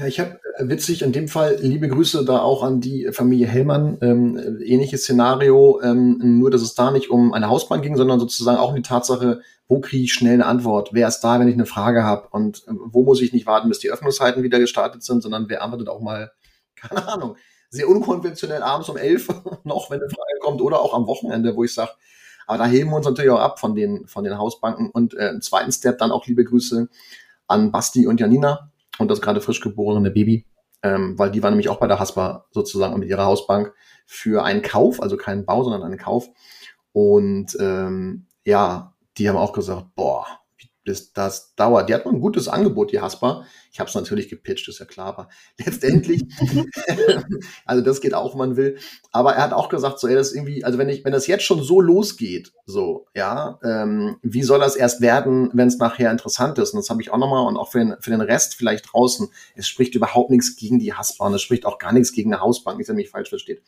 Ich 0.06 0.20
habe 0.20 0.40
äh, 0.58 0.68
witzig 0.68 1.02
in 1.02 1.12
dem 1.12 1.28
Fall 1.28 1.58
liebe 1.60 1.88
Grüße 1.88 2.24
da 2.24 2.40
auch 2.40 2.62
an 2.62 2.82
die 2.82 3.10
Familie 3.12 3.48
Hellmann. 3.48 3.98
Ähm, 4.02 4.60
ähnliches 4.64 5.02
Szenario, 5.02 5.82
ähm, 5.82 6.40
nur 6.40 6.52
dass 6.52 6.62
es 6.62 6.76
da 6.76 6.92
nicht 6.92 7.10
um 7.10 7.34
eine 7.34 7.50
Hausbank 7.50 7.82
ging, 7.82 7.98
sondern 7.98 8.20
sozusagen 8.20 8.60
auch 8.60 8.70
um 8.70 8.76
die 8.76 8.84
Tatsache, 8.84 9.42
wo 9.68 9.80
kriege 9.80 10.04
ich 10.04 10.14
schnell 10.14 10.36
eine 10.36 10.46
Antwort? 10.46 10.90
Wer 10.94 11.08
ist 11.08 11.22
da, 11.22 11.40
wenn 11.40 11.48
ich 11.48 11.56
eine 11.56 11.66
Frage 11.66 12.04
habe? 12.04 12.28
Und 12.30 12.64
ähm, 12.68 12.80
wo 12.86 13.04
muss 13.04 13.22
ich 13.22 13.34
nicht 13.34 13.48
warten, 13.48 13.70
bis 13.70 13.80
die 13.80 13.90
Öffnungszeiten 13.90 14.44
wieder 14.44 14.60
gestartet 14.60 15.04
sind, 15.04 15.24
sondern 15.24 15.50
wer 15.50 15.64
antwortet 15.64 15.90
auch 15.90 16.00
mal, 16.00 16.32
keine 16.76 17.08
Ahnung, 17.08 17.36
sehr 17.70 17.90
unkonventionell 17.90 18.62
abends 18.62 18.90
um 18.90 18.98
elf 18.98 19.28
noch, 19.64 19.90
wenn 19.90 20.00
eine 20.00 20.10
Frage 20.10 20.40
kommt, 20.42 20.62
oder 20.62 20.80
auch 20.80 20.94
am 20.94 21.08
Wochenende, 21.08 21.56
wo 21.56 21.64
ich 21.64 21.74
sage, 21.74 21.92
aber 22.46 22.60
da 22.60 22.66
heben 22.66 22.92
wir 22.92 22.98
uns 22.98 23.06
natürlich 23.06 23.32
auch 23.32 23.40
ab 23.40 23.60
von 23.60 23.76
den, 23.76 24.08
von 24.08 24.24
den 24.24 24.38
Hausbanken. 24.38 24.90
Und 24.92 25.16
äh, 25.16 25.30
im 25.30 25.42
zweiten 25.42 25.72
Step 25.72 25.98
dann 25.98 26.12
auch 26.12 26.28
liebe 26.28 26.46
Grüße 26.46 26.88
an 27.48 27.72
Basti 27.72 28.08
und 28.08 28.22
Janina 28.22 28.72
und 29.00 29.10
das 29.10 29.22
gerade 29.22 29.42
frisch 29.42 29.62
geborene 29.62 30.12
Baby, 30.12 30.46
ähm, 30.84 31.18
weil 31.18 31.32
die 31.32 31.44
war 31.44 31.50
nämlich 31.50 31.70
auch 31.70 31.80
bei 31.80 31.88
der 31.88 32.00
Haspa 32.00 32.46
sozusagen 32.52 33.00
mit 33.00 33.10
ihrer 33.10 33.26
Hausbank 33.26 33.74
für 34.06 34.44
einen 34.44 34.62
Kauf, 34.62 35.02
also 35.02 35.18
keinen 35.18 35.46
Bau, 35.46 35.64
sondern 35.64 35.84
einen 35.84 35.98
Kauf. 35.98 36.30
Und 36.92 37.58
ähm, 37.60 38.28
ja, 38.46 38.94
die 39.18 39.28
haben 39.28 39.38
auch 39.38 39.54
gesagt, 39.54 39.88
boah, 39.96 40.26
bis 40.88 41.12
das 41.12 41.54
dauert. 41.56 41.90
Die 41.90 41.94
hat 41.94 42.06
ein 42.06 42.22
gutes 42.22 42.48
Angebot, 42.48 42.94
die 42.94 43.02
Haspa. 43.02 43.44
Ich 43.74 43.80
habe 43.80 43.90
es 43.90 43.94
natürlich 43.94 44.30
gepitcht, 44.30 44.70
ist 44.70 44.80
ja 44.80 44.86
klar, 44.86 45.08
aber 45.08 45.30
letztendlich, 45.58 46.24
also 47.66 47.84
das 47.84 48.00
geht 48.00 48.14
auch, 48.14 48.32
wenn 48.32 48.40
man 48.40 48.56
will. 48.56 48.78
Aber 49.12 49.34
er 49.34 49.44
hat 49.44 49.52
auch 49.52 49.68
gesagt, 49.68 50.00
so, 50.00 50.08
ey, 50.08 50.16
das 50.16 50.32
irgendwie, 50.32 50.64
also 50.64 50.78
wenn 50.78 50.88
ich, 50.88 51.04
wenn 51.04 51.12
das 51.12 51.28
jetzt 51.28 51.44
schon 51.44 51.62
so 51.62 51.82
losgeht, 51.82 52.54
so, 52.66 53.06
ja, 53.14 53.60
ähm, 53.64 54.16
wie 54.22 54.44
soll 54.44 54.60
das 54.60 54.78
erst 54.78 55.02
werden, 55.02 55.50
wenn 55.52 55.68
es 55.68 55.78
nachher 55.78 56.10
interessant 56.10 56.58
ist? 56.58 56.72
Und 56.72 56.78
das 56.78 56.90
habe 56.90 57.02
ich 57.02 57.12
auch 57.12 57.18
nochmal 57.18 57.46
und 57.46 57.58
auch 57.58 57.70
für 57.70 57.80
den, 57.80 57.96
für 58.00 58.12
den 58.12 58.22
Rest 58.22 58.56
vielleicht 58.56 58.94
draußen. 58.94 59.28
Es 59.56 59.68
spricht 59.68 59.94
überhaupt 59.94 60.30
nichts 60.30 60.56
gegen 60.56 60.80
die 60.80 60.94
Haspa 60.94 61.28
und 61.28 61.34
es 61.34 61.42
spricht 61.42 61.66
auch 61.66 61.80
gar 61.80 61.92
nichts 61.92 62.14
gegen 62.14 62.34
eine 62.34 62.42
Hausbank, 62.42 62.78
nicht, 62.78 62.88
dass 62.88 62.96
mich 62.96 63.10
falsch 63.10 63.30
versteht. 63.30 63.62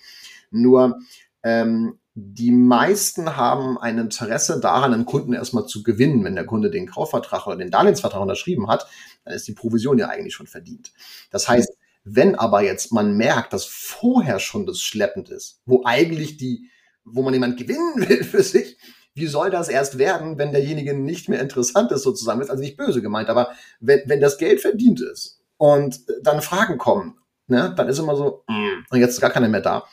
Nur, 0.51 0.97
ähm, 1.43 1.99
die 2.21 2.51
meisten 2.51 3.37
haben 3.37 3.77
ein 3.77 3.97
Interesse 3.97 4.59
daran, 4.59 4.93
einen 4.93 5.05
Kunden 5.05 5.33
erstmal 5.33 5.67
zu 5.67 5.83
gewinnen. 5.83 6.23
Wenn 6.23 6.35
der 6.35 6.45
Kunde 6.45 6.69
den 6.69 6.87
Kaufvertrag 6.87 7.47
oder 7.47 7.55
den 7.55 7.71
Darlehensvertrag 7.71 8.21
unterschrieben 8.21 8.67
hat, 8.67 8.87
dann 9.23 9.33
ist 9.33 9.47
die 9.47 9.53
Provision 9.53 9.97
ja 9.97 10.09
eigentlich 10.09 10.33
schon 10.33 10.47
verdient. 10.47 10.91
Das 11.31 11.47
heißt, 11.47 11.77
wenn 12.03 12.35
aber 12.35 12.61
jetzt 12.61 12.91
man 12.91 13.15
merkt, 13.15 13.53
dass 13.53 13.65
vorher 13.65 14.39
schon 14.39 14.65
das 14.65 14.81
schleppend 14.81 15.29
ist, 15.29 15.61
wo 15.65 15.83
eigentlich 15.85 16.37
die, 16.37 16.69
wo 17.05 17.21
man 17.21 17.33
jemand 17.33 17.57
gewinnen 17.57 17.93
will 18.09 18.23
für 18.23 18.43
sich, 18.43 18.77
wie 19.13 19.27
soll 19.27 19.49
das 19.49 19.69
erst 19.69 19.97
werden, 19.97 20.37
wenn 20.37 20.51
derjenige 20.51 20.93
nicht 20.93 21.29
mehr 21.29 21.41
interessant 21.41 21.91
ist 21.91 22.03
sozusagen? 22.03 22.41
Ist 22.41 22.49
also 22.49 22.63
nicht 22.63 22.77
böse 22.77 23.01
gemeint, 23.01 23.29
aber 23.29 23.51
wenn, 23.79 24.01
wenn 24.05 24.21
das 24.21 24.37
Geld 24.37 24.61
verdient 24.61 25.01
ist 25.01 25.41
und 25.57 26.01
dann 26.21 26.41
Fragen 26.41 26.77
kommen, 26.77 27.17
ne, 27.47 27.73
dann 27.75 27.87
ist 27.87 27.99
immer 27.99 28.15
so, 28.15 28.43
mm, 28.47 28.85
und 28.89 28.99
jetzt 28.99 29.13
ist 29.13 29.21
gar 29.21 29.31
keiner 29.31 29.49
mehr 29.49 29.61
da 29.61 29.85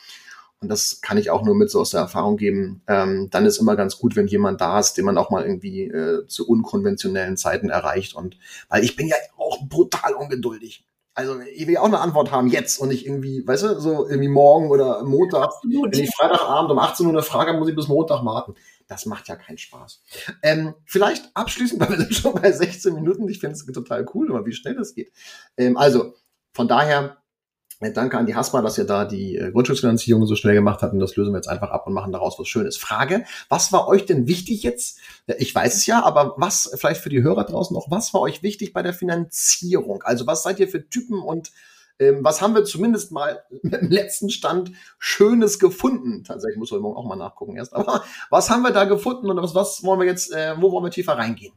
und 0.59 0.69
das 0.69 1.01
kann 1.01 1.17
ich 1.17 1.29
auch 1.29 1.43
nur 1.43 1.55
mit 1.55 1.69
so 1.69 1.79
aus 1.79 1.91
der 1.91 2.01
Erfahrung 2.01 2.35
geben, 2.37 2.81
ähm, 2.87 3.29
dann 3.29 3.45
ist 3.45 3.59
immer 3.59 3.75
ganz 3.75 3.99
gut, 3.99 4.15
wenn 4.15 4.27
jemand 4.27 4.59
da 4.59 4.79
ist, 4.79 4.93
den 4.93 5.05
man 5.05 5.17
auch 5.17 5.29
mal 5.29 5.43
irgendwie 5.43 5.83
äh, 5.83 6.25
zu 6.27 6.47
unkonventionellen 6.47 7.37
Zeiten 7.37 7.69
erreicht. 7.69 8.15
Und 8.15 8.37
weil 8.67 8.83
ich 8.83 8.95
bin 8.95 9.07
ja 9.07 9.15
auch 9.37 9.59
brutal 9.67 10.13
ungeduldig. 10.13 10.83
Also 11.13 11.39
ich 11.41 11.65
will 11.67 11.75
ja 11.75 11.81
auch 11.81 11.85
eine 11.85 11.99
Antwort 11.99 12.31
haben 12.31 12.47
jetzt 12.47 12.79
und 12.79 12.89
nicht 12.89 13.05
irgendwie, 13.05 13.45
weißt 13.45 13.63
du, 13.63 13.79
so 13.79 14.07
irgendwie 14.07 14.29
morgen 14.29 14.69
oder 14.69 15.03
Montag. 15.03 15.43
Absolut. 15.43 15.95
Wenn 15.95 16.03
ich 16.03 16.15
Freitagabend 16.15 16.71
um 16.71 16.79
18 16.79 17.05
Uhr 17.05 17.11
eine 17.11 17.23
Frage 17.23 17.49
habe, 17.49 17.59
muss 17.59 17.69
ich 17.69 17.75
bis 17.75 17.87
Montag 17.87 18.23
warten. 18.25 18.55
Das 18.87 19.05
macht 19.05 19.27
ja 19.27 19.35
keinen 19.35 19.57
Spaß. 19.57 20.01
Ähm, 20.41 20.73
vielleicht 20.85 21.29
abschließend, 21.35 21.79
weil 21.81 21.89
wir 21.89 21.97
sind 21.97 22.13
schon 22.13 22.33
bei 22.33 22.51
16 22.51 22.93
Minuten. 22.93 23.27
Ich 23.29 23.39
finde 23.39 23.55
es 23.55 23.65
total 23.65 24.05
cool, 24.13 24.29
aber 24.29 24.45
wie 24.45 24.53
schnell 24.53 24.75
das 24.75 24.95
geht. 24.95 25.11
Ähm, 25.55 25.77
also 25.77 26.13
von 26.53 26.67
daher 26.67 27.17
danke 27.79 28.17
an 28.17 28.25
die 28.25 28.35
Haspa, 28.35 28.61
dass 28.61 28.77
ihr 28.77 28.85
da 28.85 29.05
die 29.05 29.37
äh, 29.37 29.51
Grundschutzfinanzierung 29.51 30.25
so 30.25 30.35
schnell 30.35 30.55
gemacht 30.55 30.81
habt 30.81 30.93
und 30.93 30.99
das 30.99 31.15
lösen 31.15 31.33
wir 31.33 31.37
jetzt 31.37 31.47
einfach 31.47 31.69
ab 31.69 31.87
und 31.87 31.93
machen 31.93 32.11
daraus 32.11 32.39
was 32.39 32.47
Schönes. 32.47 32.77
Frage, 32.77 33.25
was 33.49 33.71
war 33.71 33.87
euch 33.87 34.05
denn 34.05 34.27
wichtig 34.27 34.63
jetzt? 34.63 34.99
Ich 35.37 35.53
weiß 35.53 35.75
es 35.75 35.85
ja, 35.85 36.03
aber 36.03 36.33
was 36.37 36.71
vielleicht 36.75 37.01
für 37.01 37.09
die 37.09 37.21
Hörer 37.21 37.43
draußen 37.43 37.73
noch, 37.73 37.91
was 37.91 38.13
war 38.13 38.21
euch 38.21 38.43
wichtig 38.43 38.73
bei 38.73 38.81
der 38.81 38.93
Finanzierung? 38.93 40.03
Also 40.03 40.25
was 40.25 40.43
seid 40.43 40.59
ihr 40.59 40.67
für 40.67 40.89
Typen 40.89 41.21
und 41.21 41.51
ähm, 41.99 42.23
was 42.23 42.41
haben 42.41 42.53
wir 42.53 42.63
zumindest 42.63 43.11
mal 43.11 43.43
im 43.63 43.89
letzten 43.89 44.29
Stand 44.29 44.71
Schönes 44.99 45.59
gefunden? 45.59 46.23
Tatsächlich 46.23 46.57
muss 46.57 46.71
ich 46.71 46.79
morgen 46.79 46.97
auch 46.97 47.05
mal 47.05 47.15
nachgucken 47.15 47.55
erst. 47.57 47.73
Aber 47.73 48.03
was 48.29 48.49
haben 48.49 48.63
wir 48.63 48.71
da 48.71 48.85
gefunden 48.85 49.29
und 49.29 49.37
was, 49.37 49.55
was 49.55 49.83
wollen 49.83 49.99
wir 49.99 50.07
jetzt, 50.07 50.31
äh, 50.31 50.55
wo 50.59 50.71
wollen 50.71 50.85
wir 50.85 50.91
tiefer 50.91 51.13
reingehen? 51.13 51.53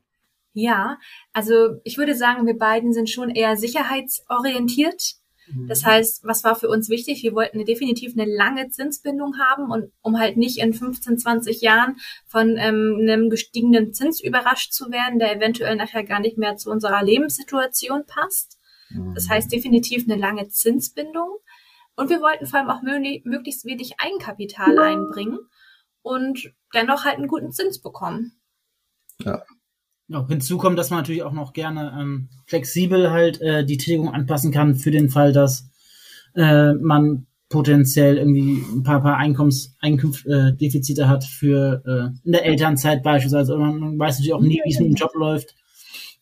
Ja, 0.53 0.99
also 1.33 1.81
ich 1.85 1.97
würde 1.97 2.17
sagen, 2.17 2.47
wir 2.47 2.59
beiden 2.59 2.93
sind 2.93 3.09
schon 3.09 3.31
eher 3.31 3.57
sicherheitsorientiert. 3.57 5.20
Das 5.69 5.83
mhm. 5.83 5.87
heißt, 5.87 6.25
was 6.25 6.45
war 6.45 6.55
für 6.55 6.69
uns 6.69 6.89
wichtig? 6.89 7.23
Wir 7.23 7.35
wollten 7.35 7.65
definitiv 7.65 8.13
eine 8.13 8.25
lange 8.25 8.69
Zinsbindung 8.71 9.39
haben 9.39 9.71
und 9.71 9.93
um 10.03 10.19
halt 10.19 10.37
nicht 10.37 10.59
in 10.59 10.73
15, 10.73 11.19
20 11.19 11.61
Jahren 11.61 11.97
von 12.27 12.57
ähm, 12.57 12.99
einem 13.01 13.31
gestiegenen 13.31 13.93
Zins 13.93 14.21
überrascht 14.21 14.73
zu 14.73 14.91
werden, 14.91 15.19
der 15.19 15.35
eventuell 15.35 15.77
nachher 15.77 16.05
gar 16.05 16.21
nicht 16.21 16.39
mehr 16.39 16.57
zu 16.57 16.71
unserer 16.71 17.03
Lebenssituation 17.03 18.05
passt. 18.07 18.59
Das 19.15 19.29
heißt 19.29 19.51
mhm. 19.51 19.57
definitiv 19.57 20.05
eine 20.05 20.21
lange 20.21 20.49
Zinsbindung. 20.49 21.39
Und 21.97 22.11
wir 22.11 22.21
wollten 22.21 22.47
vor 22.47 22.61
allem 22.61 22.71
auch 22.71 22.83
möglichst 22.83 23.65
wenig 23.65 23.95
Eigenkapital 23.99 24.79
einbringen 24.79 25.39
und 26.03 26.53
dennoch 26.75 27.05
halt 27.05 27.17
einen 27.17 27.29
guten 27.29 27.53
Zins 27.53 27.81
bekommen. 27.81 28.41
Ja, 29.19 29.43
ja, 30.11 30.27
hinzu 30.27 30.59
kommt, 30.59 30.77
dass 30.79 30.91
man 30.91 30.99
natürlich 30.99 31.23
auch 31.23 31.33
noch 31.33 31.53
gerne 31.53 31.97
ähm, 31.99 32.29
flexibel 32.47 33.11
halt 33.11 33.41
äh, 33.41 33.65
die 33.65 33.77
Tilgung 33.77 34.13
anpassen 34.13 34.51
kann 34.51 34.75
für 34.75 34.91
den 34.91 35.09
Fall, 35.09 35.33
dass 35.33 35.71
äh, 36.35 36.73
man 36.75 37.27
potenziell 37.49 38.19
irgendwie 38.19 38.61
ein 38.73 38.83
paar, 38.83 39.03
paar 39.03 39.19
Einkommens, 39.19 39.77
Einkünftdefizite 39.81 41.03
äh, 41.03 41.07
hat 41.07 41.25
für 41.25 41.83
äh, 41.87 42.27
in 42.27 42.33
der 42.33 42.45
Elternzeit 42.45 43.05
beispielsweise. 43.05 43.55
Oder 43.55 43.67
man 43.67 43.99
weiß 43.99 44.17
natürlich 44.17 44.35
auch 44.35 44.41
nie, 44.41 44.61
wie 44.65 44.71
es 44.73 44.81
mit 44.81 44.89
dem 44.89 44.95
Job 44.95 45.15
läuft, 45.15 45.55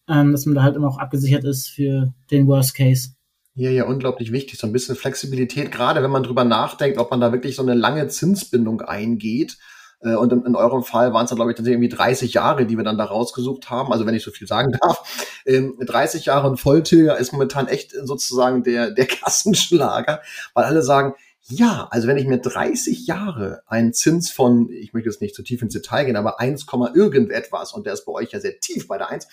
ähm, 0.06 0.32
dass 0.32 0.44
man 0.44 0.54
da 0.54 0.62
halt 0.62 0.76
immer 0.76 0.88
auch 0.88 0.98
abgesichert 0.98 1.44
ist 1.44 1.68
für 1.68 2.12
den 2.30 2.46
Worst 2.46 2.74
Case. 2.74 3.10
Ja, 3.54 3.70
ja, 3.70 3.86
unglaublich 3.86 4.32
wichtig. 4.32 4.58
So 4.58 4.66
ein 4.66 4.72
bisschen 4.72 4.96
Flexibilität, 4.96 5.72
gerade 5.72 6.02
wenn 6.02 6.10
man 6.10 6.22
drüber 6.22 6.44
nachdenkt, 6.44 6.98
ob 6.98 7.10
man 7.10 7.20
da 7.20 7.32
wirklich 7.32 7.56
so 7.56 7.62
eine 7.62 7.74
lange 7.74 8.06
Zinsbindung 8.08 8.82
eingeht 8.82 9.56
äh, 10.00 10.14
und 10.14 10.32
in, 10.32 10.44
in 10.44 10.56
eurem 10.56 10.82
Fall 10.82 11.12
waren 11.12 11.24
es 11.24 11.30
dann, 11.30 11.36
glaube 11.36 11.50
ich, 11.50 11.56
tatsächlich 11.56 11.82
irgendwie 11.82 11.96
30 11.96 12.34
Jahre, 12.34 12.66
die 12.66 12.76
wir 12.76 12.84
dann 12.84 12.98
da 12.98 13.04
rausgesucht 13.04 13.70
haben. 13.70 13.92
Also 13.92 14.06
wenn 14.06 14.14
ich 14.14 14.22
so 14.22 14.30
viel 14.30 14.46
sagen 14.46 14.72
darf. 14.80 15.28
30 15.46 15.46
ähm, 15.46 16.22
Jahre 16.24 16.48
und 16.48 16.60
Volltilger 16.60 17.16
ist 17.18 17.32
momentan 17.32 17.68
echt 17.68 17.92
sozusagen 17.92 18.62
der, 18.62 18.90
der 18.90 19.06
Kassenschlager, 19.06 20.20
weil 20.54 20.64
alle 20.64 20.82
sagen, 20.82 21.14
ja, 21.50 21.88
also 21.90 22.06
wenn 22.08 22.18
ich 22.18 22.26
mir 22.26 22.38
30 22.38 23.06
Jahre 23.06 23.62
einen 23.66 23.94
Zins 23.94 24.30
von, 24.30 24.68
ich 24.70 24.92
möchte 24.92 25.08
jetzt 25.08 25.22
nicht 25.22 25.34
zu 25.34 25.42
tief 25.42 25.62
ins 25.62 25.72
Detail 25.72 26.04
gehen, 26.04 26.16
aber 26.16 26.40
1, 26.40 26.66
irgendetwas, 26.94 27.72
und 27.72 27.86
der 27.86 27.94
ist 27.94 28.04
bei 28.04 28.12
euch 28.12 28.32
ja 28.32 28.40
sehr 28.40 28.60
tief 28.60 28.86
bei 28.86 28.98
der 28.98 29.08
1, 29.08 29.26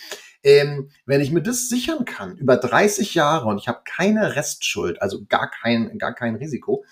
ähm, 0.43 0.89
wenn 1.05 1.19
ich 1.19 1.31
mir 1.31 1.41
das 1.41 1.67
sichern 1.67 2.05
kann 2.05 2.37
über 2.37 2.55
30 2.55 3.15
Jahre 3.15 3.47
und 3.47 3.57
ich 3.57 3.67
habe 3.67 3.81
keine 3.83 4.37
Restschuld, 4.37 5.01
also 5.01 5.25
gar 5.27 5.51
kein, 5.51 5.97
gar 5.97 6.13
kein 6.13 6.35
Risiko, 6.35 6.85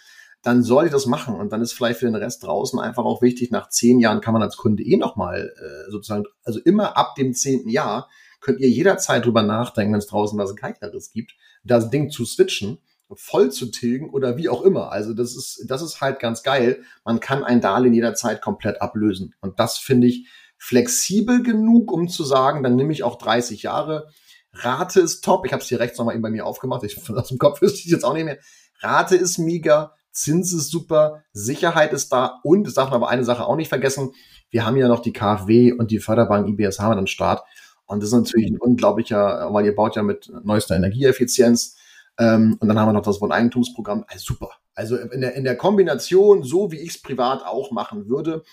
dann 0.43 0.61
soll 0.61 0.85
ich 0.85 0.91
das 0.91 1.05
machen. 1.05 1.35
Und 1.35 1.51
dann 1.51 1.61
ist 1.61 1.73
vielleicht 1.73 1.99
für 1.99 2.05
den 2.05 2.15
Rest 2.15 2.43
draußen 2.43 2.79
einfach 2.79 3.05
auch 3.05 3.21
wichtig, 3.21 3.49
nach 3.49 3.69
zehn 3.69 3.99
Jahren 3.99 4.21
kann 4.21 4.33
man 4.33 4.43
als 4.43 4.57
Kunde 4.57 4.83
eh 4.83 4.97
nochmal 4.97 5.53
äh, 5.57 5.89
sozusagen, 5.89 6.25
also 6.43 6.59
immer 6.59 6.97
ab 6.97 7.15
dem 7.15 7.33
zehnten 7.33 7.69
Jahr 7.69 8.09
könnt 8.41 8.59
ihr 8.59 8.69
jederzeit 8.69 9.25
drüber 9.25 9.41
nachdenken, 9.41 9.93
wenn 9.93 9.99
es 9.99 10.07
draußen 10.07 10.37
was 10.37 10.55
Geileres 10.55 11.11
gibt, 11.11 11.35
das 11.63 11.89
Ding 11.89 12.11
zu 12.11 12.25
switchen, 12.25 12.77
voll 13.15 13.51
zu 13.51 13.67
tilgen 13.67 14.09
oder 14.09 14.37
wie 14.37 14.49
auch 14.49 14.63
immer. 14.63 14.91
Also 14.91 15.13
das 15.13 15.35
ist, 15.35 15.65
das 15.67 15.81
ist 15.81 16.01
halt 16.01 16.19
ganz 16.19 16.43
geil. 16.43 16.83
Man 17.05 17.19
kann 17.19 17.43
ein 17.43 17.61
Darlehen 17.61 17.93
jederzeit 17.93 18.41
komplett 18.41 18.81
ablösen. 18.81 19.35
Und 19.39 19.59
das 19.59 19.77
finde 19.77 20.07
ich 20.07 20.27
flexibel 20.57 21.43
genug, 21.43 21.91
um 21.91 22.09
zu 22.09 22.23
sagen, 22.23 22.63
dann 22.63 22.75
nehme 22.75 22.91
ich 22.91 23.03
auch 23.03 23.17
30 23.17 23.63
Jahre. 23.63 24.09
Rate 24.53 24.99
ist 24.99 25.23
top. 25.23 25.45
Ich 25.45 25.53
habe 25.53 25.61
es 25.61 25.69
hier 25.69 25.79
rechts 25.79 25.97
nochmal 25.97 26.15
eben 26.15 26.21
bei 26.21 26.29
mir 26.29 26.45
aufgemacht. 26.45 26.83
Ich, 26.83 27.09
aus 27.15 27.29
dem 27.29 27.37
Kopf 27.37 27.61
wüsste 27.61 27.79
ich 27.79 27.91
jetzt 27.91 28.03
auch 28.03 28.13
nicht 28.13 28.25
mehr. 28.25 28.39
Rate 28.79 29.15
ist 29.15 29.37
mega. 29.37 29.93
Zins 30.13 30.53
ist 30.53 30.69
super, 30.69 31.23
Sicherheit 31.33 31.91
ist 31.91 32.13
da 32.13 32.39
und, 32.43 32.65
das 32.65 32.75
darf 32.75 32.89
man 32.89 32.97
aber 32.97 33.09
eine 33.09 33.25
Sache 33.25 33.45
auch 33.45 33.55
nicht 33.55 33.69
vergessen, 33.69 34.13
wir 34.49 34.65
haben 34.65 34.77
ja 34.77 34.87
noch 34.87 35.01
die 35.01 35.13
KfW 35.13 35.73
und 35.73 35.89
die 35.89 35.99
Förderbank 35.99 36.47
IBS 36.47 36.79
haben 36.79 36.99
am 36.99 37.07
Start. 37.07 37.43
Und 37.85 38.01
das 38.01 38.09
ist 38.09 38.15
natürlich 38.15 38.51
ein 38.51 38.59
unglaublicher, 38.59 39.49
weil 39.51 39.65
ihr 39.65 39.75
baut 39.75 39.95
ja 39.95 40.03
mit 40.03 40.31
neuester 40.43 40.75
Energieeffizienz. 40.75 41.75
Ähm, 42.19 42.57
und 42.59 42.67
dann 42.67 42.79
haben 42.79 42.89
wir 42.89 42.93
noch 42.93 43.01
das 43.01 43.19
Wohneigentumsprogramm. 43.19 44.05
Also 44.07 44.33
super. 44.33 44.51
Also 44.75 44.95
in 44.95 45.21
der, 45.21 45.33
in 45.33 45.43
der 45.43 45.57
Kombination, 45.57 46.43
so 46.43 46.71
wie 46.71 46.79
ich 46.79 46.89
es 46.89 47.01
privat 47.01 47.43
auch 47.43 47.71
machen 47.71 48.07
würde. 48.07 48.43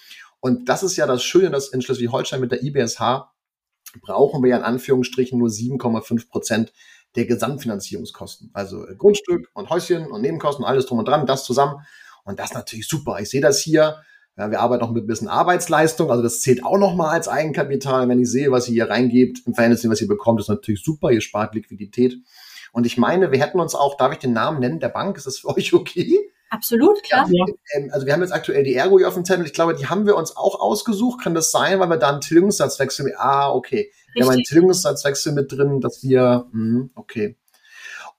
Und 0.41 0.71
das 0.71 0.83
ist 0.83 0.97
ja 0.97 1.07
das 1.07 1.23
Schöne, 1.23 1.51
dass 1.51 1.69
in 1.69 1.83
Schleswig-Holstein 1.83 2.41
mit 2.41 2.51
der 2.51 2.63
IBSH 2.63 3.29
brauchen 4.01 4.43
wir 4.43 4.51
ja 4.51 4.57
in 4.57 4.63
Anführungsstrichen 4.63 5.39
nur 5.39 5.49
7,5 5.49 6.31
Prozent 6.31 6.73
der 7.17 7.27
Gesamtfinanzierungskosten. 7.27 8.51
Also 8.53 8.87
äh, 8.87 8.95
Grundstück 8.97 9.49
und 9.55 9.71
Häuschen 9.71 10.11
und 10.11 10.23
Nebenkosten, 10.23 10.65
alles 10.65 10.87
drum 10.87 10.99
und 10.99 11.09
dran, 11.09 11.27
das 11.27 11.45
zusammen. 11.45 11.77
Und 12.25 12.39
das 12.39 12.51
ist 12.51 12.55
natürlich 12.55 12.89
super. 12.89 13.19
Ich 13.21 13.31
sehe 13.31 13.41
das 13.41 13.61
hier. 13.61 14.03
Ja, 14.37 14.51
wir 14.51 14.61
arbeiten 14.61 14.85
auch 14.85 14.91
mit 14.91 15.05
ein 15.05 15.07
bisschen 15.07 15.29
Arbeitsleistung, 15.29 16.11
also 16.11 16.23
das 16.23 16.41
zählt 16.41 16.65
auch 16.65 16.79
nochmal 16.79 17.11
als 17.11 17.29
Eigenkapital. 17.29 18.09
Wenn 18.09 18.21
ich 18.21 18.31
sehe, 18.31 18.51
was 18.51 18.69
ihr 18.69 18.75
hier 18.75 18.89
reingebt, 18.89 19.43
im 19.45 19.55
Verhältnis 19.55 19.81
zu 19.81 19.89
dem, 19.89 19.93
was 19.93 20.01
ihr 20.01 20.09
bekommt, 20.09 20.41
ist 20.41 20.49
natürlich 20.49 20.83
super. 20.83 21.11
Ihr 21.11 21.21
spart 21.21 21.55
Liquidität. 21.55 22.17
Und 22.73 22.87
ich 22.87 22.97
meine, 22.97 23.33
wir 23.33 23.41
hätten 23.41 23.61
uns 23.61 23.75
auch, 23.75 23.97
darf 23.97 24.13
ich 24.13 24.19
den 24.19 24.33
Namen 24.33 24.61
nennen, 24.61 24.81
der 24.81 24.89
Bank, 24.89 25.17
ist 25.17 25.27
das 25.27 25.39
für 25.39 25.49
euch 25.49 25.75
okay? 25.75 26.31
Absolut, 26.51 27.03
klar. 27.05 27.29
Ja, 27.31 27.45
ähm, 27.75 27.91
also 27.93 28.07
wir 28.07 28.13
haben 28.13 28.23
jetzt 28.23 28.33
aktuell 28.33 28.65
die 28.65 28.75
Ergo 28.75 28.99
hier 28.99 29.07
auf 29.07 29.15
dem 29.15 29.25
Zettel. 29.25 29.47
Ich 29.47 29.53
glaube, 29.53 29.75
die 29.75 29.87
haben 29.87 30.05
wir 30.05 30.17
uns 30.17 30.37
auch 30.37 30.61
ausgesucht. 30.61 31.23
Kann 31.23 31.35
das 31.35 31.53
sein, 31.53 31.79
weil 31.79 31.89
wir 31.89 31.97
da 31.97 32.11
einen 32.11 32.21
Tilgungssatzwechsel 32.21 33.05
mit, 33.05 33.15
ah, 33.17 33.51
okay. 33.53 33.93
Wir 34.15 34.25
haben 34.25 34.33
einen 34.33 34.43
Tilgungssatzwechsel 34.43 35.33
mit 35.33 35.53
drin, 35.53 35.81
dass 35.81 36.03
wir, 36.03 36.47
mh, 36.53 36.91
okay. 36.97 37.37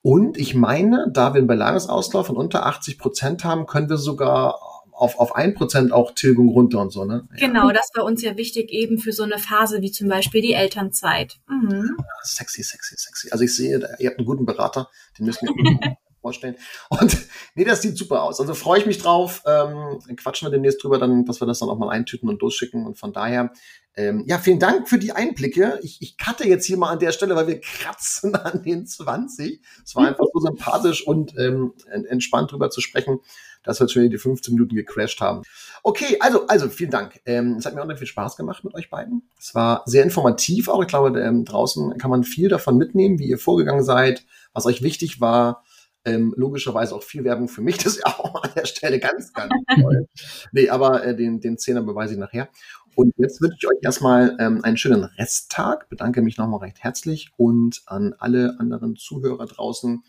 Und 0.00 0.38
ich 0.38 0.54
meine, 0.54 1.08
da 1.12 1.34
wir 1.34 1.38
einen 1.38 1.46
Belagerungsauslauf 1.46 2.26
von 2.26 2.36
unter 2.36 2.66
80 2.66 2.98
Prozent 2.98 3.44
haben, 3.44 3.66
können 3.66 3.90
wir 3.90 3.98
sogar 3.98 4.58
auf, 4.92 5.18
auf 5.18 5.34
ein 5.34 5.54
Prozent 5.54 5.92
auch 5.92 6.12
Tilgung 6.12 6.48
runter 6.48 6.80
und 6.80 6.90
so, 6.90 7.04
ne? 7.04 7.28
Ja. 7.36 7.46
Genau, 7.46 7.70
das 7.70 7.90
war 7.94 8.04
uns 8.04 8.22
ja 8.22 8.36
wichtig 8.36 8.70
eben 8.70 8.98
für 8.98 9.12
so 9.12 9.24
eine 9.24 9.38
Phase 9.38 9.82
wie 9.82 9.90
zum 9.90 10.08
Beispiel 10.08 10.40
die 10.40 10.54
Elternzeit. 10.54 11.36
Mhm. 11.48 11.96
Sexy, 12.22 12.62
sexy, 12.62 12.96
sexy. 12.96 13.30
Also 13.30 13.44
ich 13.44 13.54
sehe, 13.54 13.78
ihr 13.98 14.08
habt 14.08 14.18
einen 14.18 14.26
guten 14.26 14.46
Berater, 14.46 14.88
den 15.18 15.26
müssen 15.26 15.46
wir 15.46 15.96
vorstellen. 16.22 16.56
Und 16.88 17.18
nee, 17.54 17.64
das 17.64 17.82
sieht 17.82 17.98
super 17.98 18.22
aus. 18.22 18.40
Also 18.40 18.54
freue 18.54 18.80
ich 18.80 18.86
mich 18.86 18.98
drauf. 18.98 19.42
Ähm, 19.46 19.98
quatschen 20.16 20.46
wir 20.46 20.52
demnächst 20.52 20.82
drüber, 20.82 20.98
dann, 20.98 21.26
dass 21.26 21.42
wir 21.42 21.46
das 21.46 21.58
dann 21.58 21.68
auch 21.68 21.78
mal 21.78 21.90
eintüten 21.90 22.28
und 22.30 22.40
losschicken. 22.40 22.86
Und 22.86 22.98
von 22.98 23.12
daher, 23.12 23.52
ähm, 23.94 24.24
ja, 24.26 24.38
vielen 24.38 24.58
Dank 24.58 24.88
für 24.88 24.98
die 24.98 25.12
Einblicke. 25.12 25.78
Ich, 25.82 26.00
ich 26.00 26.16
cutte 26.16 26.48
jetzt 26.48 26.64
hier 26.64 26.78
mal 26.78 26.90
an 26.90 26.98
der 26.98 27.12
Stelle, 27.12 27.36
weil 27.36 27.48
wir 27.48 27.60
kratzen 27.60 28.34
an 28.34 28.62
den 28.62 28.86
20. 28.86 29.60
Es 29.84 29.94
war 29.94 30.06
einfach 30.06 30.24
so 30.32 30.40
sympathisch 30.40 31.06
und 31.06 31.36
ähm, 31.38 31.74
entspannt 32.08 32.52
drüber 32.52 32.70
zu 32.70 32.80
sprechen, 32.80 33.20
dass 33.64 33.78
wir 33.78 33.84
jetzt 33.84 33.92
schon 33.92 34.08
die 34.08 34.18
15 34.18 34.54
Minuten 34.54 34.74
gecrashed 34.74 35.20
haben. 35.20 35.42
Okay, 35.82 36.16
also, 36.20 36.46
also 36.46 36.68
vielen 36.68 36.90
Dank. 36.90 37.20
Ähm, 37.26 37.56
es 37.58 37.66
hat 37.66 37.74
mir 37.74 37.82
auch 37.82 37.98
viel 37.98 38.06
Spaß 38.06 38.36
gemacht 38.36 38.64
mit 38.64 38.74
euch 38.74 38.88
beiden. 38.88 39.28
Es 39.38 39.54
war 39.54 39.82
sehr 39.84 40.04
informativ 40.04 40.68
auch. 40.68 40.80
Ich 40.80 40.88
glaube, 40.88 41.20
ähm, 41.20 41.44
draußen 41.44 41.98
kann 41.98 42.10
man 42.10 42.24
viel 42.24 42.48
davon 42.48 42.78
mitnehmen, 42.78 43.18
wie 43.18 43.28
ihr 43.28 43.38
vorgegangen 43.38 43.84
seid, 43.84 44.24
was 44.52 44.66
euch 44.66 44.82
wichtig 44.82 45.20
war 45.20 45.62
ähm, 46.04 46.34
logischerweise 46.36 46.94
auch 46.94 47.02
viel 47.02 47.24
Werbung 47.24 47.48
für 47.48 47.62
mich, 47.62 47.78
das 47.84 47.96
ist 47.96 48.02
ja 48.06 48.12
auch 48.18 48.42
an 48.42 48.50
der 48.54 48.66
Stelle 48.66 48.98
ganz, 48.98 49.32
ganz 49.32 49.52
toll. 49.74 50.08
nee, 50.52 50.68
aber 50.68 51.04
äh, 51.04 51.16
den, 51.16 51.40
den 51.40 51.58
Zehner 51.58 51.82
beweise 51.82 52.14
ich 52.14 52.20
nachher. 52.20 52.48
Und 52.94 53.14
jetzt 53.16 53.40
wünsche 53.40 53.56
ich 53.58 53.68
euch 53.68 53.78
erstmal 53.82 54.36
ähm, 54.38 54.62
einen 54.62 54.76
schönen 54.76 55.04
Resttag, 55.04 55.88
bedanke 55.88 56.20
mich 56.20 56.36
nochmal 56.36 56.60
recht 56.60 56.82
herzlich 56.82 57.30
und 57.36 57.82
an 57.86 58.14
alle 58.18 58.56
anderen 58.58 58.96
Zuhörer 58.96 59.46
draußen 59.46 60.02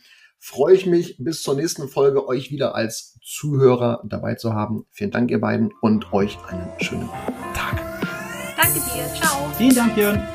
freue 0.44 0.76
ich 0.76 0.86
mich 0.86 1.16
bis 1.20 1.42
zur 1.42 1.56
nächsten 1.56 1.88
Folge 1.88 2.28
euch 2.28 2.52
wieder 2.52 2.76
als 2.76 3.18
Zuhörer 3.24 4.04
dabei 4.06 4.36
zu 4.36 4.54
haben. 4.54 4.86
Vielen 4.92 5.12
Dank 5.12 5.32
ihr 5.32 5.40
beiden 5.40 5.72
und 5.80 6.12
euch 6.12 6.38
einen 6.50 6.70
schönen 6.82 7.08
Tag. 7.54 7.82
Danke 8.58 8.80
dir, 8.80 9.22
ciao. 9.22 9.50
Vielen 9.58 9.76
Dank, 9.76 9.96
Björn. 9.96 10.28